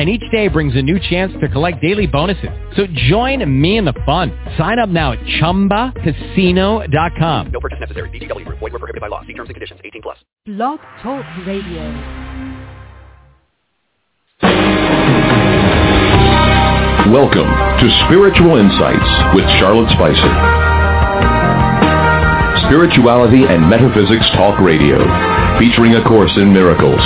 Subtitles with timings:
[0.00, 2.48] and each day brings a new chance to collect daily bonuses.
[2.74, 4.32] So join me in the fun.
[4.56, 7.50] Sign up now at ChumbaCasino.com.
[7.52, 8.08] No purchase necessary.
[8.08, 8.48] VGW.
[8.48, 9.20] Void were prohibited by law.
[9.26, 9.78] See terms and conditions.
[9.84, 10.16] 18 plus.
[10.46, 11.82] Blog Talk Radio.
[17.12, 20.32] Welcome to Spiritual Insights with Charlotte Spicer.
[22.72, 24.96] Spirituality and Metaphysics Talk Radio,
[25.58, 27.02] featuring A Course in Miracles,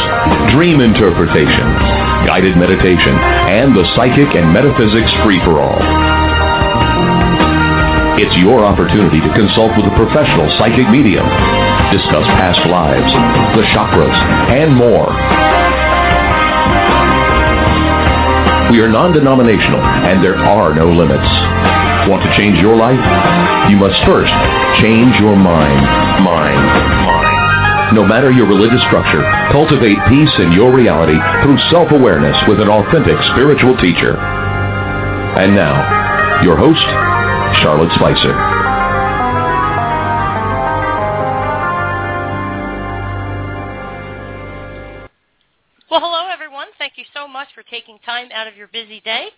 [0.55, 5.79] Dream Interpretation, guided meditation, and the psychic and metaphysics free-for-all.
[8.19, 11.27] It's your opportunity to consult with a professional psychic medium,
[11.91, 13.11] discuss past lives,
[13.59, 14.17] the chakras,
[14.51, 15.11] and more.
[18.71, 21.29] We are non-denominational, and there are no limits.
[22.09, 22.99] Want to change your life?
[23.71, 24.33] You must first
[24.81, 25.81] change your mind.
[26.25, 27.14] Mind.
[27.93, 29.21] No matter your religious structure,
[29.53, 34.17] cultivate peace in your reality through self-awareness with an authentic spiritual teacher.
[35.37, 36.81] And now, your host,
[37.61, 38.33] Charlotte Spicer.
[45.91, 46.69] Well, hello, everyone.
[46.79, 49.29] Thank you so much for taking time out of your busy day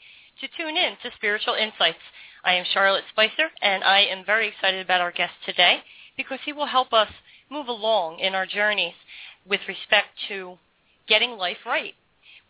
[0.40, 1.98] to tune in to Spiritual Insights.
[2.44, 5.80] I am Charlotte Spicer, and I am very excited about our guest today
[6.16, 7.08] because he will help us
[7.50, 8.94] move along in our journeys
[9.48, 10.58] with respect to
[11.08, 11.94] getting life right.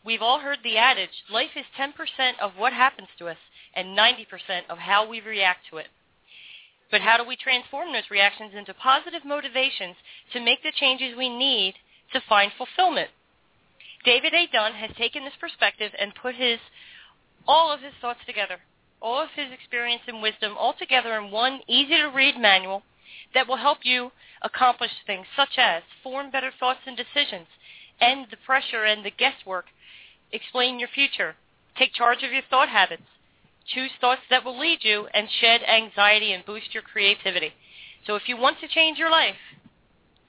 [0.05, 1.93] We've all heard the adage, life is 10%
[2.41, 3.39] of what happens to us
[3.75, 4.27] and 90%
[4.71, 5.89] of how we react to it.
[6.91, 9.97] But how do we transform those reactions into positive motivations
[10.33, 11.75] to make the changes we need
[12.13, 13.11] to find fulfillment?
[14.05, 14.47] David A.
[14.53, 16.61] Dunn has taken this perspective and put his
[17.49, 18.59] all of his thoughts together,
[19.03, 22.83] all of his experience and wisdom all together in one easy-to-read manual
[23.35, 24.11] that will help you
[24.43, 27.47] accomplish things such as form better thoughts and decisions,
[28.01, 29.67] end the pressure and the guesswork,
[30.33, 31.35] explain your future,
[31.77, 33.03] take charge of your thought habits,
[33.67, 37.53] choose thoughts that will lead you, and shed anxiety and boost your creativity.
[38.07, 39.37] So if you want to change your life,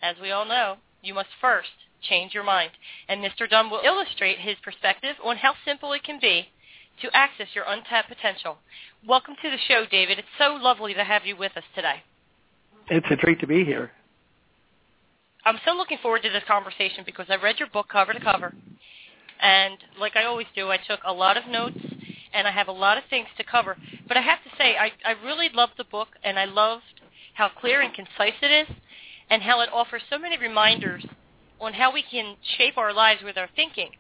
[0.01, 1.69] as we all know, you must first
[2.01, 2.71] change your mind.
[3.07, 3.49] And Mr.
[3.49, 6.47] Dunn will illustrate his perspective on how simple it can be
[7.01, 8.57] to access your untapped potential.
[9.07, 10.17] Welcome to the show, David.
[10.19, 12.03] It's so lovely to have you with us today.
[12.89, 13.91] It's a treat to be here.
[15.45, 18.53] I'm so looking forward to this conversation because I read your book cover to cover.
[19.41, 21.79] And like I always do, I took a lot of notes
[22.33, 23.77] and I have a lot of things to cover.
[24.07, 26.83] But I have to say, I, I really loved the book and I loved
[27.33, 28.75] how clear and concise it is
[29.29, 31.05] and how it offers so many reminders
[31.59, 33.91] on how we can shape our lives with our thinking.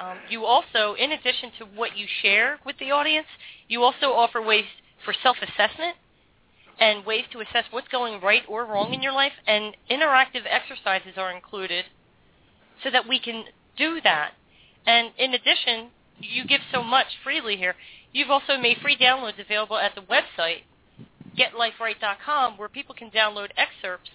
[0.00, 3.26] Um, you also, in addition to what you share with the audience,
[3.68, 4.64] you also offer ways
[5.04, 5.96] for self-assessment
[6.78, 11.14] and ways to assess what's going right or wrong in your life, and interactive exercises
[11.16, 11.84] are included
[12.82, 13.44] so that we can
[13.76, 14.32] do that.
[14.86, 17.74] And in addition, you give so much freely here.
[18.12, 20.62] You've also made free downloads available at the website,
[21.38, 24.10] getliferight.com, where people can download excerpts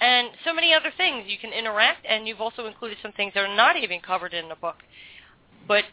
[0.00, 1.24] and so many other things.
[1.26, 4.48] You can interact, and you've also included some things that are not even covered in
[4.48, 4.76] the book.
[5.66, 5.84] But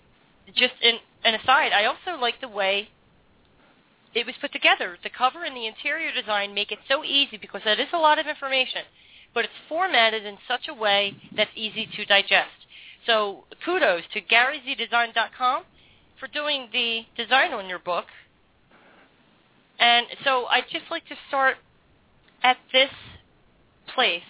[0.56, 2.90] just in an aside, I also like the way
[4.16, 4.98] it was put together.
[5.04, 8.18] The cover and the interior design make it so easy because that is a lot
[8.18, 8.82] of information,
[9.34, 12.66] but it's formatted in such a way that's easy to digest.
[13.06, 15.64] So kudos to GaryZDesign.com
[16.18, 18.06] for doing the design on your book.
[19.78, 21.58] And so I'd just like to start
[22.42, 22.90] at this
[23.94, 24.24] place.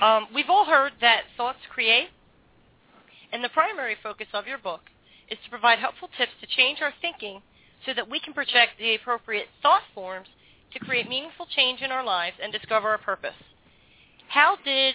[0.00, 2.08] Um, we've all heard that thoughts create,
[3.32, 4.80] and the primary focus of your book
[5.30, 7.42] is to provide helpful tips to change our thinking
[7.86, 10.28] so that we can project the appropriate thought forms
[10.72, 13.34] to create meaningful change in our lives and discover our purpose.
[14.28, 14.94] How did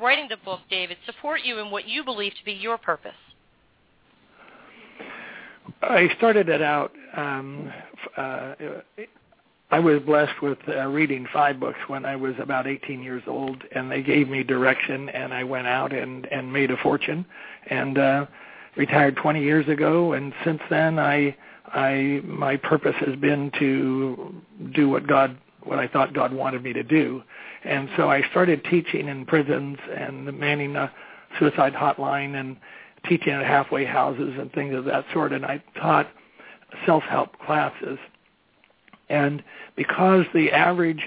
[0.00, 3.12] writing the book, David, support you in what you believe to be your purpose?
[5.82, 6.92] I started it out.
[7.16, 7.72] Um,
[8.16, 8.54] uh,
[9.70, 13.62] I was blessed with uh, reading five books when I was about 18 years old,
[13.72, 17.26] and they gave me direction, and I went out and and made a fortune,
[17.68, 18.26] and uh,
[18.76, 24.34] retired 20 years ago, and since then I I my purpose has been to
[24.74, 27.22] do what God what I thought God wanted me to do.
[27.64, 30.92] And so I started teaching in prisons and manning a
[31.38, 32.56] suicide hotline and
[33.08, 35.32] teaching at halfway houses and things of that sort.
[35.32, 36.08] And I taught
[36.84, 37.98] self-help classes.
[39.08, 39.42] And
[39.76, 41.00] because the average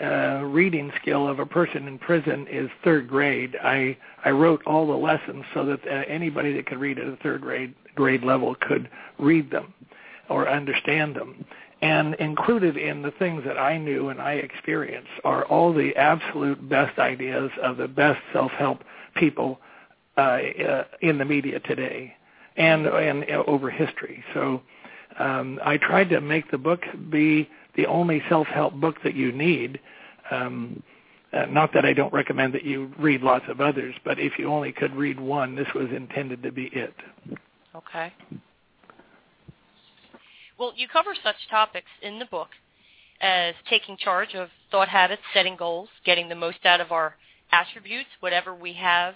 [0.00, 3.56] uh, reading skill of a person in prison is third grade.
[3.60, 7.16] I I wrote all the lessons so that uh, anybody that could read at a
[7.16, 9.74] third grade grade level could read them
[10.28, 11.44] or understand them.
[11.80, 16.68] And included in the things that I knew and I experienced are all the absolute
[16.68, 18.82] best ideas of the best self-help
[19.14, 19.60] people
[20.16, 22.14] uh, uh, in the media today
[22.56, 24.24] and and uh, over history.
[24.34, 24.60] So
[25.18, 29.78] um, I tried to make the book be the only self-help book that you need.
[30.30, 30.82] Um,
[31.32, 34.48] uh, not that I don't recommend that you read lots of others, but if you
[34.48, 36.94] only could read one, this was intended to be it.
[37.76, 38.12] Okay.
[40.58, 42.48] Well, you cover such topics in the book
[43.20, 47.14] as taking charge of thought habits, setting goals, getting the most out of our
[47.52, 49.14] attributes, whatever we have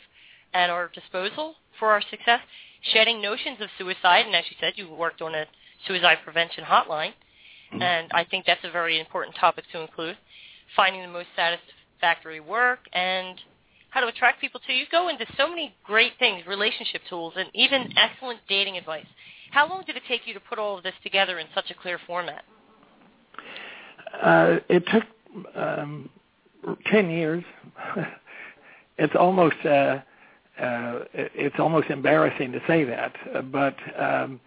[0.54, 2.40] at our disposal for our success,
[2.82, 5.46] shedding notions of suicide, and as you said, you worked on a
[5.86, 7.12] suicide prevention hotline,
[7.72, 7.82] mm-hmm.
[7.82, 10.16] and I think that's a very important topic to include,
[10.76, 13.40] finding the most satisfactory work, and
[13.90, 14.84] how to attract people to you.
[14.90, 19.06] Go into so many great things, relationship tools, and even excellent dating advice.
[19.52, 21.74] How long did it take you to put all of this together in such a
[21.74, 22.42] clear format?
[24.20, 25.04] Uh, it took
[25.54, 26.08] um,
[26.90, 27.44] 10 years.
[28.98, 30.00] it's almost uh,
[30.58, 33.14] uh, it's almost embarrassing to say that,
[33.52, 34.40] but um,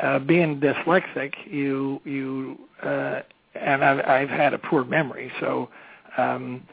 [0.00, 3.20] uh, being dyslexic, you you uh,
[3.54, 5.68] and I've, I've had a poor memory, so
[6.16, 6.66] um,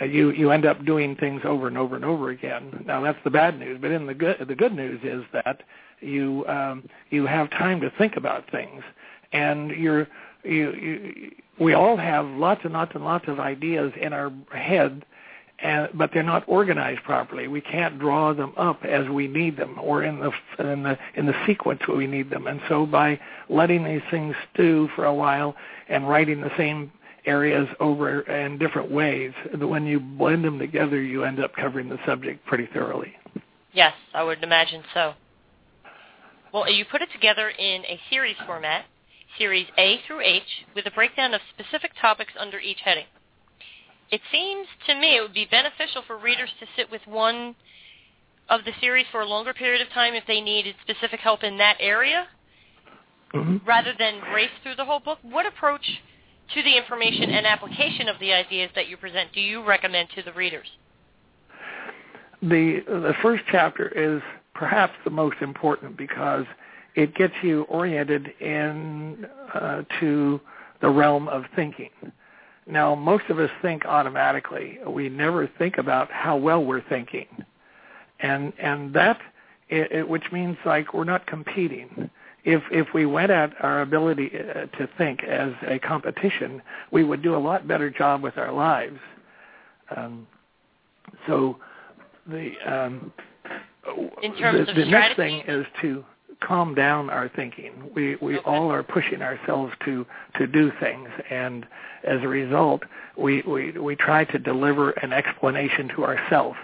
[0.00, 2.84] you you end up doing things over and over and over again.
[2.86, 5.62] Now that's the bad news, but in the good the good news is that
[6.00, 8.82] you um, you have time to think about things,
[9.32, 10.08] and you're
[10.44, 15.04] you, you we all have lots and lots and lots of ideas in our head,
[15.58, 17.48] and but they're not organized properly.
[17.48, 21.26] We can't draw them up as we need them, or in the in the in
[21.26, 22.46] the sequence where we need them.
[22.46, 25.56] And so by letting these things stew for a while
[25.88, 26.92] and writing the same
[27.24, 31.98] areas over in different ways, when you blend them together, you end up covering the
[32.06, 33.14] subject pretty thoroughly.
[33.72, 35.14] Yes, I would imagine so.
[36.56, 38.86] Well, you put it together in a series format,
[39.36, 43.04] series A through H, with a breakdown of specific topics under each heading.
[44.10, 47.56] It seems to me it would be beneficial for readers to sit with one
[48.48, 51.58] of the series for a longer period of time if they needed specific help in
[51.58, 52.26] that area,
[53.34, 53.58] mm-hmm.
[53.66, 55.18] rather than race through the whole book.
[55.20, 55.84] What approach
[56.54, 60.22] to the information and application of the ideas that you present do you recommend to
[60.22, 60.68] the readers?
[62.40, 64.22] The the first chapter is
[64.56, 66.46] perhaps the most important because
[66.94, 70.40] it gets you oriented in uh, to
[70.80, 71.90] the realm of thinking.
[72.66, 74.78] Now, most of us think automatically.
[74.86, 77.26] We never think about how well we're thinking,
[78.20, 79.20] and and that,
[79.68, 82.10] it, it, which means like we're not competing.
[82.44, 87.22] If if we went at our ability uh, to think as a competition, we would
[87.22, 88.98] do a lot better job with our lives.
[89.94, 90.26] Um,
[91.26, 91.58] so
[92.26, 93.12] the um,
[94.22, 96.04] in terms the, of the next thing is to
[96.40, 97.72] calm down our thinking.
[97.94, 98.44] We we okay.
[98.50, 100.06] all are pushing ourselves to
[100.38, 101.66] to do things, and
[102.04, 102.82] as a result,
[103.16, 106.56] we we we try to deliver an explanation to ourselves,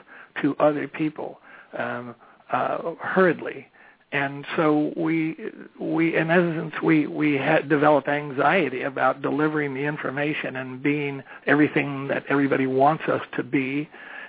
[0.43, 1.41] to other people,
[1.79, 2.15] um,
[2.53, 3.67] uh, hurriedly,
[4.13, 5.37] and so we
[5.81, 12.09] we in essence we we had developed anxiety about delivering the information and being everything
[12.09, 13.89] that everybody wants us to be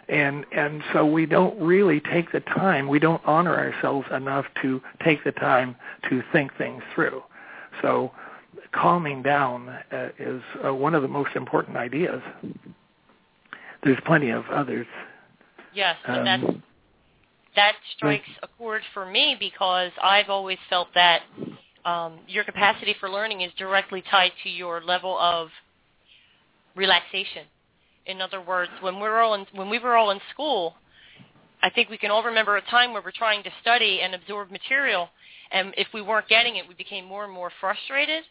[0.10, 4.82] and and so we don't really take the time we don't honor ourselves enough to
[5.04, 5.76] take the time
[6.10, 7.22] to think things through.
[7.82, 8.12] So
[8.74, 12.22] calming down uh, is uh, one of the most important ideas.
[13.84, 14.88] There's plenty of others.
[15.74, 16.44] Yes um, that's
[17.56, 21.22] that strikes a chord for me because I've always felt that
[21.86, 25.50] um, your capacity for learning is directly tied to your level of
[26.76, 27.44] relaxation
[28.06, 30.76] in other words, when we were all in, when we were all in school,
[31.62, 34.52] I think we can all remember a time where we're trying to study and absorb
[34.52, 35.10] material,
[35.52, 38.24] and if we weren't getting it, we became more and more frustrated,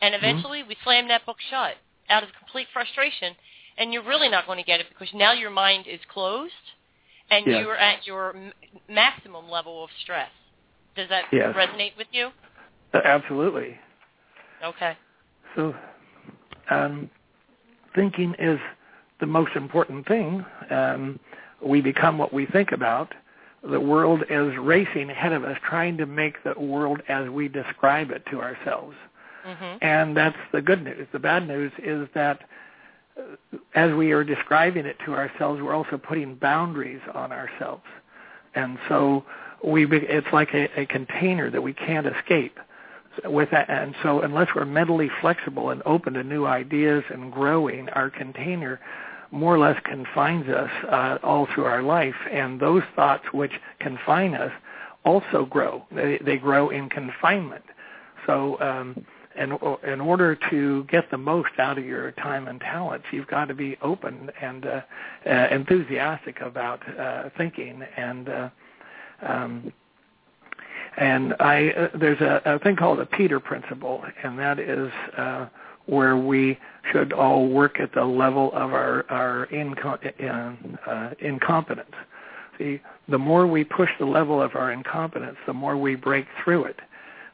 [0.00, 0.24] and mm-hmm.
[0.24, 0.68] eventually mm-hmm.
[0.68, 1.74] we slammed that book shut
[2.08, 3.34] out of complete frustration,
[3.78, 6.52] and you're really not going to get it because now your mind is closed,
[7.30, 7.60] and yes.
[7.60, 8.52] you're at your m-
[8.88, 10.30] maximum level of stress.
[10.94, 11.54] Does that yes.
[11.54, 12.30] resonate with you?
[12.94, 13.76] Uh, absolutely.
[14.64, 14.96] Okay.
[15.56, 15.74] So,
[16.70, 17.10] um,
[17.94, 18.58] thinking is
[19.20, 20.44] the most important thing.
[20.70, 21.18] Um,
[21.64, 23.14] we become what we think about.
[23.62, 28.10] The world is racing ahead of us, trying to make the world as we describe
[28.10, 28.94] it to ourselves.
[29.46, 29.78] Mm-hmm.
[29.80, 31.06] And that's the good news.
[31.12, 32.42] The bad news is that
[33.18, 37.84] uh, as we are describing it to ourselves, we're also putting boundaries on ourselves.
[38.54, 39.24] And so
[39.64, 42.58] we, it's like a, a container that we can't escape.
[43.24, 47.88] with that, and so unless we're mentally flexible and open to new ideas and growing,
[47.90, 48.78] our container
[49.30, 54.34] more or less confines us uh, all through our life, and those thoughts which confine
[54.34, 54.52] us
[55.04, 55.84] also grow.
[55.92, 57.64] They, they grow in confinement.
[58.26, 59.04] So, um,
[59.36, 59.52] in,
[59.86, 63.54] in order to get the most out of your time and talents, you've got to
[63.54, 64.80] be open and uh,
[65.26, 68.28] uh, enthusiastic about uh, thinking and.
[68.28, 68.48] Uh,
[69.22, 69.72] um,
[70.96, 75.46] and I, uh, there's a, a thing called the Peter Principle, and that is uh,
[75.86, 76.58] where we
[76.92, 81.94] should all work at the level of our our inco- uh, incompetence.
[82.58, 86.64] See, the more we push the level of our incompetence, the more we break through
[86.64, 86.80] it.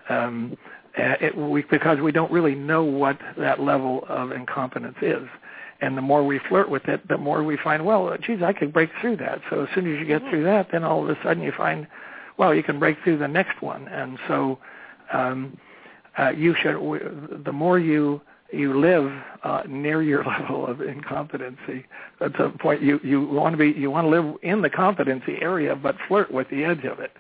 [0.09, 0.57] Um,
[0.99, 5.27] uh, it we, because we don't really know what that level of incompetence is.
[5.81, 8.73] And the more we flirt with it, the more we find, well, geez, I could
[8.73, 9.41] break through that.
[9.51, 10.31] So as soon as you get mm-hmm.
[10.31, 11.87] through that, then all of a sudden you find,
[12.37, 13.89] well, you can break through the next one.
[13.89, 14.59] And so
[15.13, 15.59] um,
[16.19, 16.77] uh, you should,
[17.45, 18.21] the more you
[18.53, 19.11] you live
[19.43, 21.85] uh, near your level of incompetency.
[22.21, 25.37] That's a point you you want to be you want to live in the competency
[25.41, 27.13] area, but flirt with the edge of it.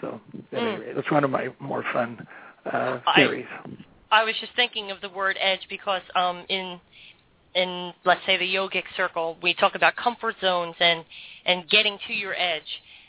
[0.00, 0.20] So
[0.52, 0.94] anyway, mm.
[0.94, 2.26] that's one of my more fun
[2.70, 3.46] uh, theories.
[4.10, 6.80] I, I was just thinking of the word edge because um, in
[7.54, 11.04] in let's say the yogic circle, we talk about comfort zones and
[11.46, 12.62] and getting to your edge.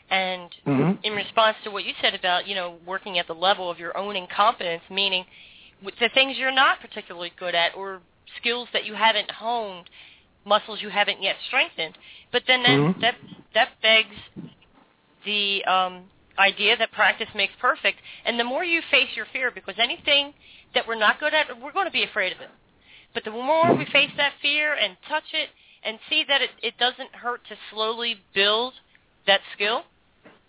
[0.09, 0.91] And mm-hmm.
[1.03, 3.95] in response to what you said about you know working at the level of your
[3.97, 5.25] own incompetence, meaning
[5.83, 8.01] the things you're not particularly good at or
[8.39, 9.89] skills that you haven't honed,
[10.45, 11.97] muscles you haven't yet strengthened.
[12.31, 13.01] But then that mm-hmm.
[13.01, 13.15] that,
[13.53, 14.49] that begs
[15.25, 16.03] the um,
[16.39, 17.99] idea that practice makes perfect.
[18.25, 20.33] And the more you face your fear, because anything
[20.73, 22.49] that we're not good at, we're going to be afraid of it.
[23.13, 25.49] But the more we face that fear and touch it
[25.83, 28.73] and see that it, it doesn't hurt to slowly build
[29.25, 29.83] that skill,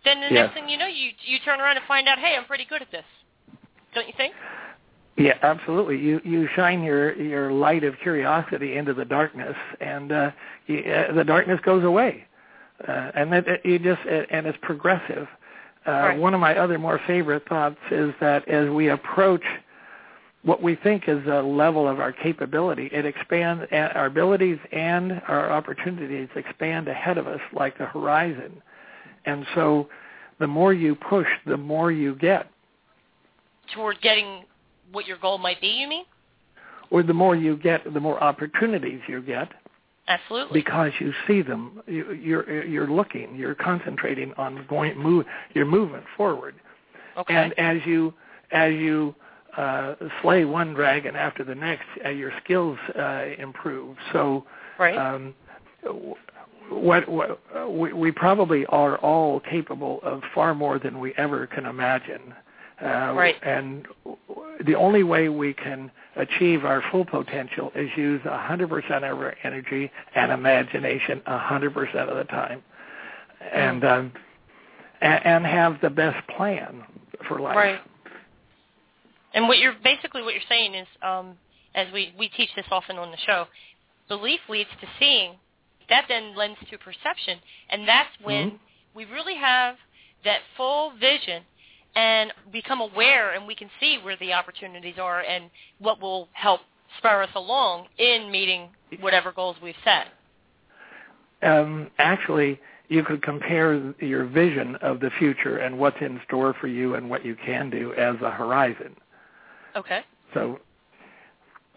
[0.04, 0.32] then the yes.
[0.32, 2.82] next thing you know, you you turn around and find out, hey, I'm pretty good
[2.82, 3.04] at this.
[3.94, 4.34] Don't you think?
[5.18, 5.98] Yeah, absolutely.
[5.98, 10.30] You you shine your your light of curiosity into the darkness, and uh,
[10.68, 12.24] you, uh, the darkness goes away,
[12.86, 15.26] uh, and that it, you just and it's progressive.
[15.86, 16.18] Uh, right.
[16.18, 19.42] One of my other more favorite thoughts is that as we approach
[20.44, 25.50] what we think is a level of our capability, it expands our abilities and our
[25.50, 28.62] opportunities expand ahead of us like the horizon,
[29.26, 29.88] and so
[30.38, 32.48] the more you push, the more you get.
[33.74, 34.44] Toward getting
[34.92, 36.04] what your goal might be, you mean?
[36.90, 39.48] Or the more you get, the more opportunities you get.
[40.06, 40.60] Absolutely.
[40.60, 46.02] Because you see them, you, you're you're looking, you're concentrating on going move, you're moving
[46.16, 46.54] forward.
[47.18, 47.34] Okay.
[47.34, 48.14] And as you
[48.50, 49.14] as you
[49.56, 53.96] uh, slay one dragon after the next, uh, your skills uh, improve.
[54.12, 54.44] So,
[54.78, 54.96] right.
[54.96, 55.34] um,
[56.70, 61.66] what, what we, we probably are all capable of far more than we ever can
[61.66, 62.34] imagine.
[62.82, 63.36] Uh, right.
[63.42, 63.86] And
[64.64, 69.90] the only way we can achieve our full potential is use 100% of our energy
[70.14, 72.62] and imagination 100% of the time,
[73.52, 73.98] and mm.
[73.98, 74.12] um,
[75.00, 76.82] and, and have the best plan
[77.26, 77.56] for life.
[77.56, 77.80] Right.
[79.34, 81.36] And what you're basically what you're saying is, um,
[81.74, 83.46] as we we teach this often on the show,
[84.08, 85.32] belief leads to seeing.
[85.88, 87.38] That then lends to perception,
[87.70, 88.56] and that's when mm-hmm.
[88.94, 89.76] we really have
[90.24, 91.42] that full vision
[91.94, 96.60] and become aware and we can see where the opportunities are and what will help
[96.98, 98.68] spur us along in meeting
[99.00, 100.06] whatever goals we've set.
[101.42, 106.66] Um, actually, you could compare your vision of the future and what's in store for
[106.66, 108.96] you and what you can do as a horizon.
[109.76, 110.00] Okay.
[110.34, 110.58] So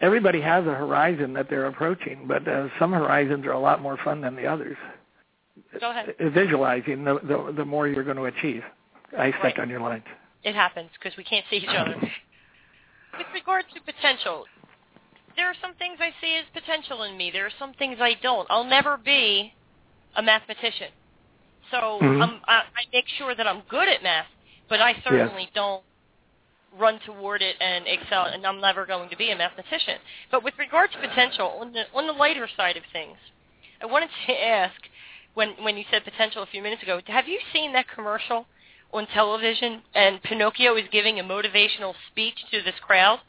[0.00, 3.98] everybody has a horizon that they're approaching, but uh, some horizons are a lot more
[4.02, 4.76] fun than the others.
[5.78, 6.14] Go ahead.
[6.18, 8.62] Visualizing the the, the more you're going to achieve.
[9.18, 9.58] I stepped right.
[9.60, 10.04] on your lines.
[10.44, 11.94] It happens because we can't see each other.
[13.18, 14.44] With regard to potential,
[15.36, 17.30] there are some things I see as potential in me.
[17.30, 18.46] There are some things I don't.
[18.50, 19.52] I'll never be
[20.16, 20.88] a mathematician.
[21.70, 22.22] So mm-hmm.
[22.46, 24.26] I, I make sure that I'm good at math,
[24.68, 25.50] but I certainly yes.
[25.54, 25.82] don't
[26.78, 29.96] run toward it and excel, and I'm never going to be a mathematician.
[30.30, 33.16] But with regard to potential, on the, on the lighter side of things,
[33.80, 34.74] I wanted to ask,
[35.34, 38.46] when, when you said potential a few minutes ago, have you seen that commercial
[38.92, 43.20] on television, and Pinocchio is giving a motivational speech to this crowd.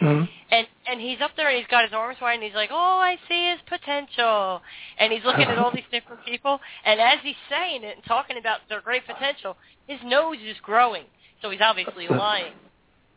[0.00, 0.24] Mm-hmm.
[0.50, 3.00] And and he's up there and he's got his arms wide and he's like, all
[3.00, 4.62] I see is potential.
[4.98, 6.58] And he's looking at all these different people.
[6.84, 11.04] And as he's saying it and talking about their great potential, his nose is growing.
[11.42, 12.54] So he's obviously lying.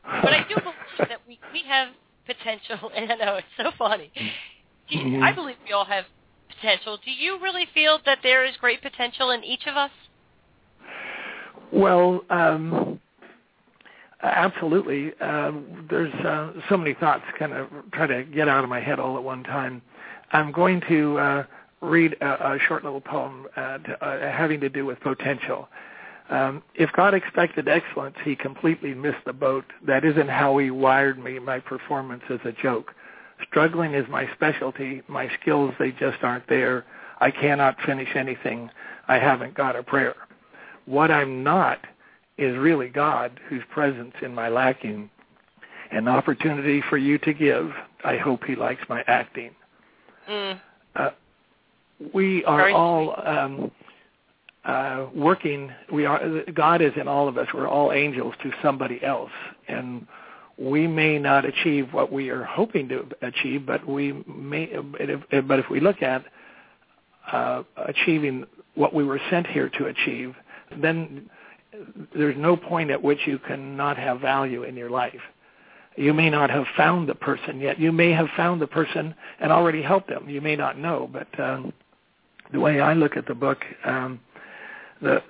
[0.04, 1.90] But I do believe that we we have
[2.25, 2.92] potential.
[2.96, 4.12] And I know it's so funny.
[4.94, 5.24] Mm-hmm.
[5.24, 6.04] I believe we all have
[6.50, 6.98] potential.
[7.04, 9.92] Do you really feel that there is great potential in each of us?
[11.74, 13.00] Well, um,
[14.22, 15.12] absolutely.
[15.20, 19.00] Um, there's uh, so many thoughts kind of try to get out of my head
[19.00, 19.82] all at one time.
[20.32, 21.44] I'm going to uh,
[21.82, 25.68] read a, a short little poem uh, to, uh, having to do with potential.
[26.30, 29.65] Um, if God expected excellence, he completely missed the boat.
[29.86, 31.39] That isn't how he wired me.
[31.39, 32.94] My performance is a joke.
[33.50, 35.01] Struggling is my specialty.
[35.08, 36.86] My skills, they just aren't there.
[37.20, 38.70] I cannot finish anything.
[39.08, 40.15] I haven't got a prayer.
[40.86, 41.80] What I'm not
[42.38, 45.10] is really God whose presence in my lacking.
[45.92, 47.72] An opportunity for you to give.
[48.04, 49.52] I hope he likes my acting.
[50.28, 50.60] Mm.
[50.96, 51.10] Uh,
[52.13, 53.72] we are Very all um,
[54.66, 55.72] uh, working.
[55.92, 57.48] We are God is in all of us.
[57.54, 59.32] We're all angels to somebody else,
[59.68, 60.08] and
[60.58, 64.72] we may not achieve what we are hoping to achieve, but we may.
[64.75, 66.25] But if we look at
[67.32, 70.36] uh, achieving what we were sent here to achieve,
[70.82, 71.30] then
[72.15, 75.22] there's no point at which you cannot have value in your life.
[75.96, 77.80] You may not have found the person yet.
[77.80, 80.30] You may have found the person and already helped them.
[80.30, 81.74] You may not know, but um,
[82.51, 84.20] the way I look at the book, um,
[85.01, 85.22] the uh,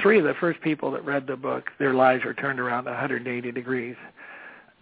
[0.00, 3.52] three of the first people that read the book, their lives were turned around 180
[3.52, 3.96] degrees.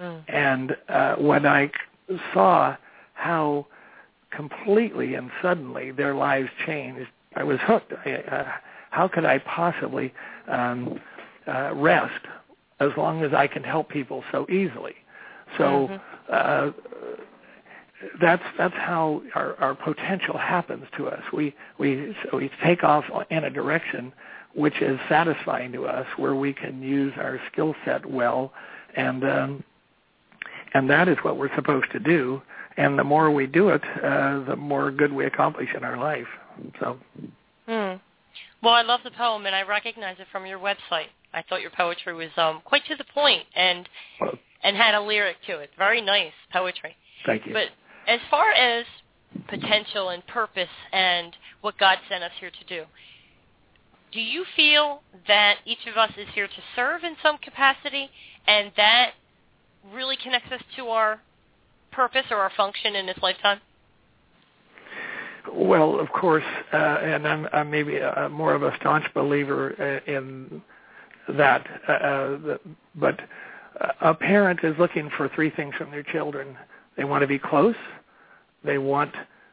[0.01, 0.23] Mm.
[0.29, 1.71] And uh, when I
[2.33, 2.77] saw
[3.15, 3.67] how
[4.31, 7.93] completely and suddenly their lives changed, I was hooked.
[8.05, 8.53] I, uh,
[8.95, 10.15] how could I possibly
[10.47, 11.01] um,
[11.49, 12.25] uh, rest
[12.79, 14.95] as long as I can help people so easily?
[15.59, 16.01] So
[16.33, 16.71] uh,
[18.21, 21.23] that's that's how our, our potential happens to us.
[21.33, 24.13] We we so we take off in a direction
[24.55, 28.53] which is satisfying to us, where we can use our skill set well,
[28.97, 29.65] and um,
[30.73, 32.41] and that is what we're supposed to do.
[32.77, 36.29] And the more we do it, uh, the more good we accomplish in our life.
[36.81, 36.99] So.
[38.65, 41.09] Well, I love the poem, and I recognize it from your website.
[41.35, 43.87] I thought your poetry was um, quite to the point and
[44.21, 45.71] Well, and had a lyric to it.
[45.77, 46.97] Very nice poetry.
[47.27, 47.53] thank you.
[47.53, 47.69] But
[48.09, 48.87] as far as
[49.49, 52.85] potential and purpose and what God sent us here to do,
[54.13, 58.09] do you feel that each of us is here to serve in some capacity
[58.47, 59.11] and that
[59.93, 61.21] really connects us to our
[61.93, 63.61] purpose or our function in this lifetime?
[65.53, 70.11] Well, of course, uh, and I'm, I'm maybe a, more of a staunch believer uh,
[70.11, 70.63] in
[71.29, 71.67] that.
[71.89, 72.59] Uh, uh,
[72.95, 73.21] but
[74.01, 76.57] a parent is looking for three things from their children.
[76.97, 77.75] They want to be close.
[78.65, 79.13] They want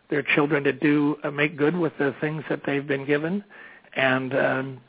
[0.09, 3.43] their children to do uh, make good with the things that they've been given,
[3.95, 4.81] and um,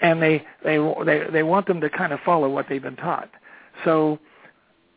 [0.00, 3.30] and they they they they want them to kind of follow what they've been taught.
[3.84, 4.18] So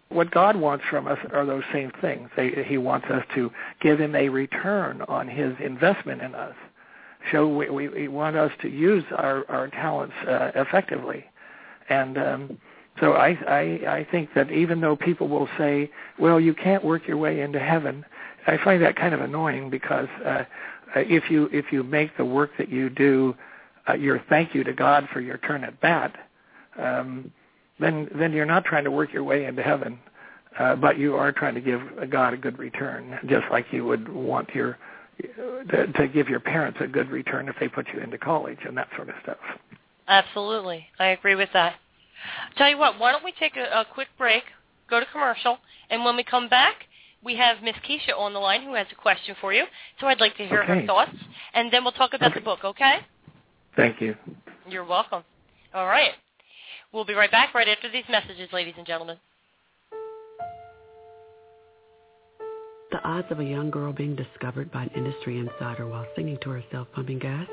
[0.09, 2.29] what God wants from us are those same things.
[2.35, 6.55] They, he wants us to give him a return on his investment in us.
[7.31, 11.25] So we, we, we want us to use our, our talents uh, effectively.
[11.89, 12.57] And um,
[12.99, 17.07] so I, I, I think that even though people will say, well, you can't work
[17.07, 18.05] your way into heaven,
[18.47, 20.43] I find that kind of annoying because uh,
[20.95, 23.35] if you if you make the work that you do
[23.89, 26.15] uh, your thank you to God for your turn at bat,
[26.79, 27.31] um,
[27.79, 29.99] then then you're not trying to work your way into heaven,
[30.59, 34.07] uh, but you are trying to give God a good return, just like you would
[34.09, 34.77] want your
[35.69, 38.77] to, to give your parents a good return if they put you into college and
[38.77, 39.37] that sort of stuff.
[40.07, 40.85] Absolutely.
[40.99, 41.75] I agree with that.
[42.57, 44.43] Tell you what, why don't we take a, a quick break,
[44.89, 45.57] go to commercial,
[45.89, 46.75] and when we come back,
[47.23, 49.65] we have Miss Keisha on the line who has a question for you.
[49.99, 51.11] So I'd like to hear her thoughts,
[51.53, 52.39] and then we'll talk about Okay.
[52.39, 52.99] the book, okay?
[53.75, 54.15] Thank you.
[54.69, 55.23] You're welcome.
[55.73, 56.11] All right.
[56.97, 59.17] We'll be right back right after these messages, ladies and gentlemen.
[62.89, 66.49] The odds of a young girl being discovered by an industry insider while singing to
[66.49, 67.47] herself pumping gas?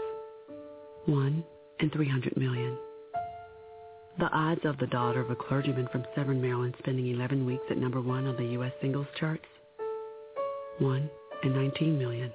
[1.04, 1.44] 1
[1.80, 2.78] in 300 million.
[4.18, 7.76] The odds of the daughter of a clergyman from Severn, Maryland spending 11 weeks at
[7.76, 8.72] number one on the U.S.
[8.80, 9.44] singles charts?
[10.78, 11.10] 1
[11.42, 12.32] in 19 million.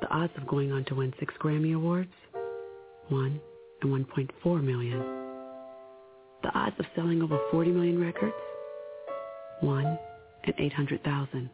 [0.00, 2.10] The odds of going on to win six Grammy Awards?
[3.10, 3.40] 1
[3.84, 5.17] in 1.4 million.
[6.48, 8.32] The odds of selling over 40 million records?
[9.60, 9.98] 1
[10.44, 11.50] in 800,000.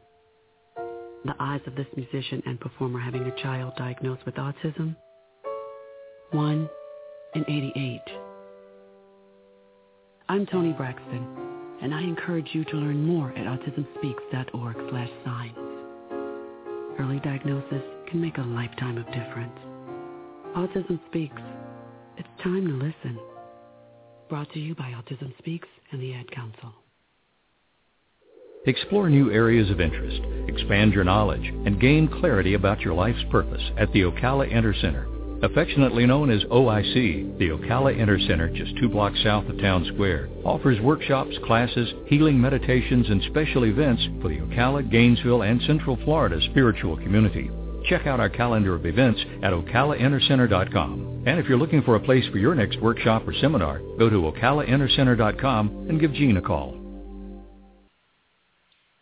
[1.25, 4.95] The odds of this musician and performer having a child diagnosed with autism?
[6.31, 6.71] 1
[7.35, 8.01] in 88.
[10.29, 11.27] I'm Toni Braxton,
[11.83, 15.59] and I encourage you to learn more at autismspeaks.org slash signs.
[17.01, 19.59] Early diagnosis can make a lifetime of difference.
[20.57, 21.43] Autism Speaks.
[22.17, 23.34] It's time to listen.
[24.29, 26.73] Brought to you by Autism Speaks and the Ad Council.
[28.67, 33.61] Explore new areas of interest, expand your knowledge, and gain clarity about your life's purpose
[33.77, 35.07] at the Ocala Inner Center.
[35.43, 40.31] Affectionately known as OIC, the Ocala Inner Center, just two blocks south of Town Square,
[40.43, 46.41] offers workshops, classes, healing meditations, and special events for the Ocala, Gainesville, and Central Florida
[46.51, 47.51] spiritual community.
[47.91, 51.04] Check out our calendar of events at ocalainnercenter.com.
[51.27, 54.17] And if you're looking for a place for your next workshop or seminar, go to
[54.17, 56.77] ocalainnercenter.com and give Gene a call.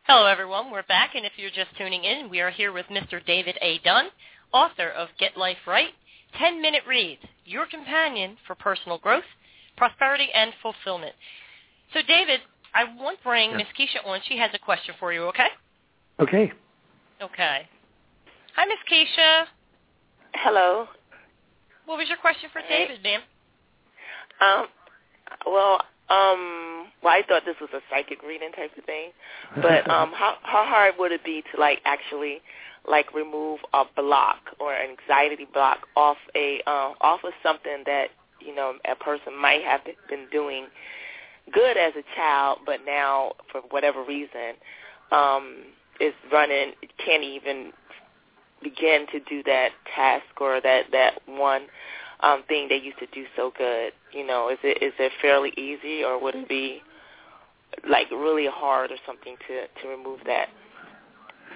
[0.05, 0.71] Hello, everyone.
[0.71, 3.25] We're back, and if you're just tuning in, we are here with Mr.
[3.25, 3.79] David A.
[3.85, 4.07] Dunn,
[4.53, 5.91] author of Get Life Right,
[6.41, 9.25] 10-Minute Reads, your companion for personal growth,
[9.77, 11.15] prosperity, and fulfillment.
[11.93, 12.41] So, David,
[12.75, 14.21] I want to bring Miss Keisha on.
[14.29, 15.49] She has a question for you, okay?
[16.21, 16.53] Okay.
[17.21, 17.69] Okay.
[18.55, 19.45] Hi, Miss Keisha.
[20.35, 20.87] Hello.
[21.87, 22.63] What was your question for.
[22.69, 23.21] David, ma'am?
[24.41, 24.67] Um,
[25.47, 29.11] well, um, well, I thought this was a psychic reading type of thing,
[29.57, 32.41] but um, how how hard would it be to like actually
[32.89, 38.09] like remove a block or an anxiety block off a uh, off of something that
[38.41, 40.67] you know a person might have been doing
[41.53, 44.55] good as a child, but now for whatever reason
[45.11, 45.65] um,
[46.01, 46.73] is running
[47.05, 47.73] can't even
[48.63, 51.63] begin to do that task or that that one
[52.21, 53.93] um, thing they used to do so good.
[54.13, 56.83] You know, is it is it fairly easy or would it be
[57.89, 60.49] like really hard or something to to remove that?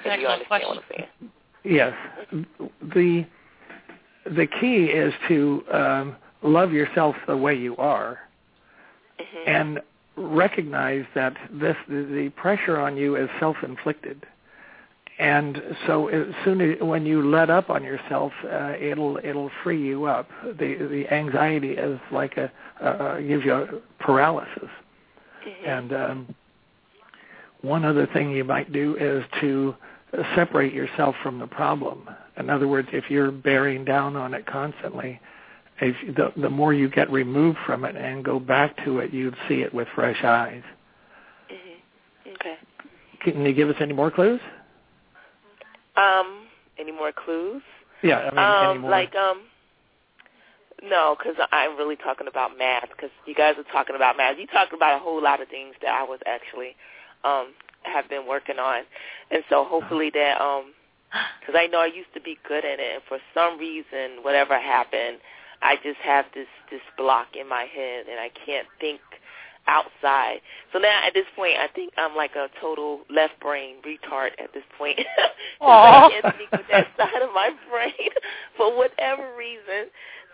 [0.05, 1.05] If you Excellent understand what I'm question.
[1.09, 1.33] saying.
[1.65, 1.95] Yes.
[2.95, 3.27] The
[4.25, 8.19] the key is to um, love yourself the way you are
[9.19, 9.81] hmm and
[10.17, 14.27] recognize that this the, the pressure on you is self-inflicted.
[15.19, 19.83] And so as soon as when you let up on yourself, uh, it'll it'll free
[19.83, 20.29] you up.
[20.45, 22.53] The the anxiety is like a
[22.85, 23.67] uh, gives you a
[23.99, 24.69] paralysis.
[25.43, 26.35] hmm And um,
[27.63, 29.75] one other thing you might do is to
[30.35, 32.09] separate yourself from the problem.
[32.37, 35.21] In other words, if you're bearing down on it constantly,
[35.81, 39.37] if the, the more you get removed from it and go back to it, you'd
[39.49, 40.63] see it with fresh eyes.
[41.49, 42.57] hmm Okay.
[43.23, 44.41] Can you give us any more clues?
[45.97, 46.47] Um,
[46.79, 47.63] any more clues?
[48.03, 49.43] Yeah, I mean, um, like um,
[50.83, 52.89] no, because I'm really talking about math.
[52.91, 54.39] Because you guys are talking about math.
[54.39, 56.77] You talked about a whole lot of things that I was actually
[57.25, 58.83] um have been working on,
[59.31, 60.73] and so hopefully that um,
[61.41, 64.59] because I know I used to be good at it, and for some reason, whatever
[64.59, 65.19] happened,
[65.63, 69.01] I just have this this block in my head, and I can't think
[69.67, 70.41] outside.
[70.73, 74.53] So now at this point, I think I'm like a total left brain retard at
[74.55, 75.01] this point.
[75.61, 78.11] I can't think with that side of my brain
[78.57, 79.91] for whatever reason.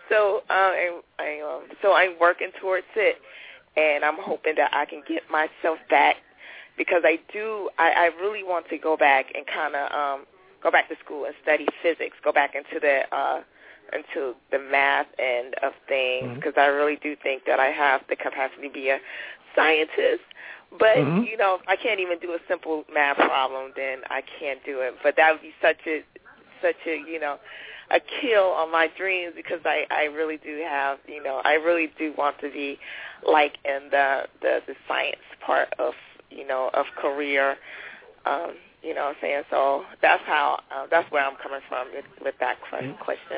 [0.09, 3.17] So um, and I, um, so I'm working towards it,
[3.77, 6.17] and I'm hoping that I can get myself back
[6.77, 7.69] because I do.
[7.77, 10.25] I, I really want to go back and kind of um,
[10.61, 12.15] go back to school and study physics.
[12.23, 13.41] Go back into the uh,
[13.91, 18.15] into the math end of things because I really do think that I have the
[18.15, 18.99] capacity to be a
[19.55, 20.23] scientist.
[20.79, 21.25] But Mhm.
[21.25, 24.81] you know, if I can't even do a simple math problem, then I can't do
[24.81, 24.95] it.
[25.03, 26.03] But that would be such a
[26.61, 27.39] such a you know
[27.91, 31.91] a kill on my dreams because I I really do have you know I really
[31.97, 32.79] do want to be
[33.27, 35.93] like in the the the science part of
[36.29, 37.57] you know of career.
[38.25, 39.43] Um, you know what I'm saying?
[39.49, 42.95] So that's how, uh, that's where I'm coming from with, with that question.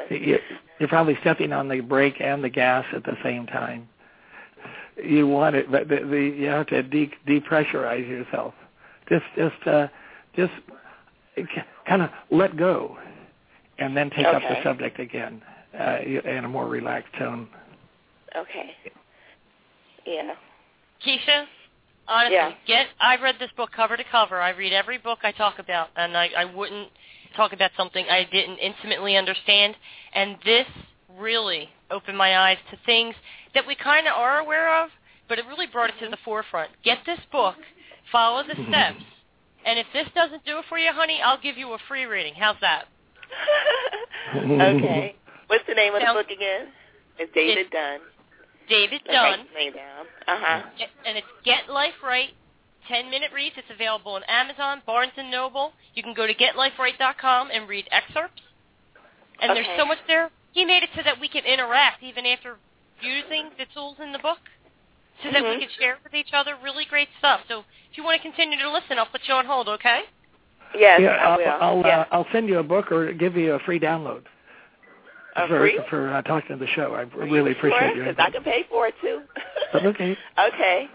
[0.10, 0.40] You-
[0.80, 3.88] You're probably stepping on the brake and the gas at the same time.
[5.02, 8.54] You want it, but the, the, you have to de- depressurize yourself.
[9.08, 9.88] Just, just, uh,
[10.36, 10.54] just
[11.88, 12.98] kind of let go,
[13.78, 15.42] and then take up the subject again
[15.80, 17.48] uh, in a more relaxed tone.
[18.36, 18.72] Okay.
[20.06, 20.34] Yeah.
[21.06, 21.46] Keisha,
[22.08, 22.54] honestly, Yeah.
[22.66, 22.88] get.
[23.00, 24.42] I've read this book cover to cover.
[24.42, 26.90] I read every book I talk about, and I, I wouldn't
[27.36, 29.76] talk about something I didn't intimately understand.
[30.14, 30.68] And this
[31.18, 33.16] really opened my eyes to things
[33.54, 34.90] that we kind of are aware of,
[35.28, 36.12] but it really brought it to mm-hmm.
[36.12, 36.72] the forefront.
[36.84, 37.56] Get this book,
[38.12, 39.04] follow the steps,
[39.66, 42.34] and if this doesn't do it for you, honey, I'll give you a free reading.
[42.38, 42.86] How's that?
[44.36, 45.16] okay.
[45.48, 46.68] What's the name of the book again?
[47.18, 48.00] It's David Dunn.
[48.70, 49.40] David Let's Dunn.
[49.40, 50.06] his name down.
[50.28, 50.62] Uh huh.
[51.06, 52.30] And it's Get Life Right,
[52.88, 53.56] 10 minute reads.
[53.58, 55.72] It's available on Amazon, Barnes and Noble.
[55.94, 58.42] You can go to getliferight.com and read excerpts.
[59.42, 59.64] And Okay.
[59.64, 60.30] there's so much there.
[60.54, 62.58] He made it so that we can interact even after
[63.02, 64.40] using the tools in the book,
[65.22, 65.60] so that we Mhm.
[65.60, 66.56] can share with each other.
[66.56, 67.42] Really great stuff.
[67.48, 69.68] So if you want to continue to listen, I'll put you on hold.
[69.68, 70.04] Okay?
[70.74, 71.48] Yes, yeah, I I'll, will.
[71.62, 72.00] I'll, yeah.
[72.00, 74.24] uh, I'll send you a book or give you a free download
[75.36, 75.80] A for free?
[75.90, 76.94] for uh, talking to the show.
[76.94, 77.96] I really appreciate sure?
[77.96, 79.22] your 'Cause I can pay for it too.
[79.76, 80.18] Okay.
[80.40, 80.88] Okay.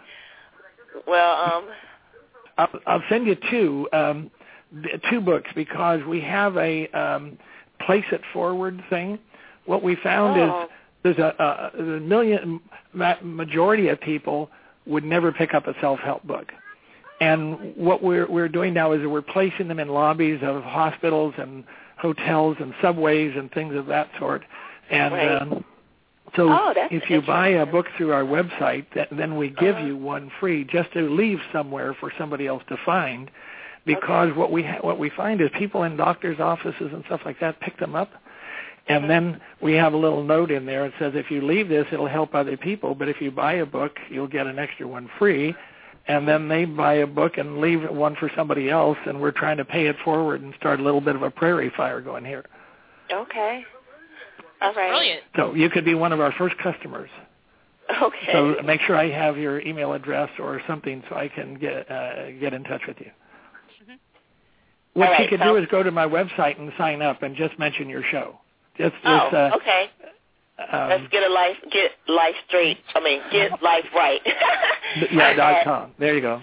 [1.07, 1.65] Well, um,
[2.57, 4.31] I'll, I'll send you two um,
[5.11, 7.37] two books because we have a um,
[7.85, 9.19] place it forward thing
[9.67, 10.63] what we found Oh.
[10.65, 10.69] is
[11.03, 12.61] there's a, a, a million
[13.23, 14.51] majority of people
[14.87, 16.53] would never pick up a self-help book.
[17.21, 21.65] And what we're we're doing now is we're placing them in lobbies of hospitals and
[22.01, 24.43] hotels and subways and things of that sort.
[24.91, 25.43] And Right.
[25.43, 25.65] um,
[26.37, 29.87] so Oh, if you buy a book through our website, th- then we give Uh-huh.
[29.87, 33.31] you one free just to leave somewhere for somebody else to find.
[33.87, 37.39] Because what we ha- what we find is people in doctors' offices and stuff like
[37.41, 38.11] that pick them up,
[38.89, 41.87] and then we have a little note in there that says if you leave this,
[41.91, 42.95] it'll help other people.
[42.95, 45.55] But if you buy a book, you'll get an extra one free.
[46.07, 49.59] And then they buy a book and leave one for somebody else, and we're trying
[49.59, 52.45] to pay it forward and start a little bit of a prairie fire going here.
[53.13, 53.65] Okay.
[54.61, 54.91] All right.
[54.91, 55.23] Brilliant.
[55.37, 57.11] So you could be one of our first customers.
[58.03, 58.33] Okay.
[58.33, 62.31] So make sure I have your email address or something so I can get uh,
[62.39, 63.11] get in touch with you.
[64.93, 67.37] What All you right, could do is go to my website and sign up and
[67.37, 68.39] just mention your show.
[68.77, 69.91] Just, just oh, uh, okay.
[70.73, 72.79] Um, Let's get a life, get life straight.
[72.95, 74.21] I mean, get life right.
[75.13, 75.93] yeah, dot com.
[75.99, 76.35] There you go.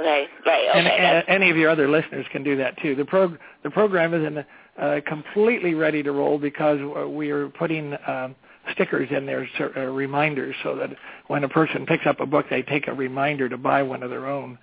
[0.00, 0.68] Okay, right.
[0.70, 0.78] Okay.
[0.78, 2.94] and that's- uh, any of your other listeners can do that too.
[2.94, 4.46] The prog- the program isn't
[4.80, 8.34] uh, completely ready to roll because we are putting um,
[8.72, 10.90] stickers in there, so, uh, reminders, so that
[11.28, 14.10] when a person picks up a book, they take a reminder to buy one of
[14.10, 14.58] their own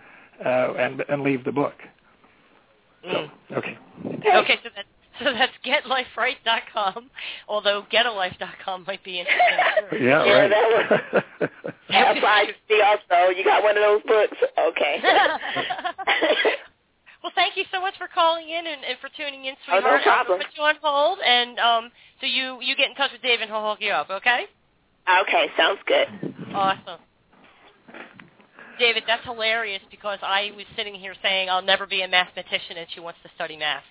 [0.46, 1.76] uh, and and leave the book.
[3.08, 3.30] mm.
[3.54, 3.78] Okay.
[4.06, 4.88] Okay, so that's
[5.24, 7.10] so that's getliferight.com.
[7.48, 9.90] Although getalife.com might be interesting.
[9.90, 9.98] too.
[10.06, 10.50] Yeah, Yeah, right.
[10.50, 11.26] that
[11.90, 13.30] That's why I see also.
[13.36, 14.38] You got one of those books?
[14.58, 15.00] Okay.
[17.24, 19.84] well, thank you so much for calling in and, and for tuning in, sweetheart.
[19.86, 20.28] Oh, no sweetheart.
[20.30, 23.42] I'm put you on hold, and um, so you you get in touch with Dave
[23.42, 24.10] and he'll hook you up.
[24.10, 24.46] Okay?
[25.22, 26.08] okay, sounds good.
[26.54, 27.00] Awesome.
[28.80, 32.88] David, that's hilarious because I was sitting here saying I'll never be a mathematician, and
[32.94, 33.84] she wants to study math.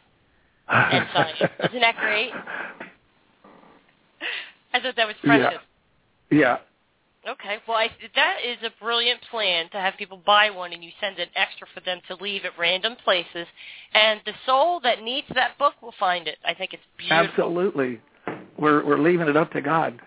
[0.70, 1.52] And science.
[1.68, 2.30] Isn't that great?
[4.72, 5.60] I thought that was precious.
[6.30, 6.58] Yeah.
[7.28, 10.90] Okay, well, I, that is a brilliant plan to have people buy one and you
[11.02, 13.46] send an extra for them to leave at random places,
[13.92, 16.38] and the soul that needs that book will find it.
[16.46, 17.28] I think it's beautiful.
[17.28, 18.00] Absolutely.
[18.58, 20.00] We're we're leaving it up to God.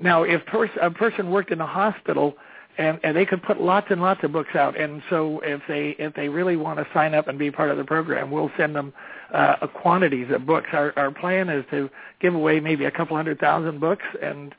[0.00, 2.34] Now, if pers- a person worked in a hospital
[2.78, 5.96] and and they could put lots and lots of books out, and so if they
[5.98, 8.74] if they really want to sign up and be part of the program, we'll send
[8.74, 8.92] them
[9.34, 10.68] uh, quantities of books.
[10.72, 14.54] Our our plan is to give away maybe a couple hundred thousand books and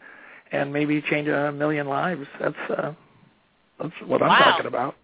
[0.51, 2.25] and maybe change a million lives.
[2.39, 2.93] That's uh,
[3.79, 4.37] that's what I'm Wow.
[4.51, 4.95] talking about.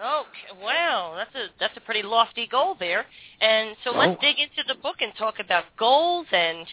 [0.00, 0.24] Oh,
[0.62, 3.04] wow, that's a that's a pretty lofty goal there.
[3.40, 4.18] And so let's Oh.
[4.20, 6.66] dig into the book and talk about goals and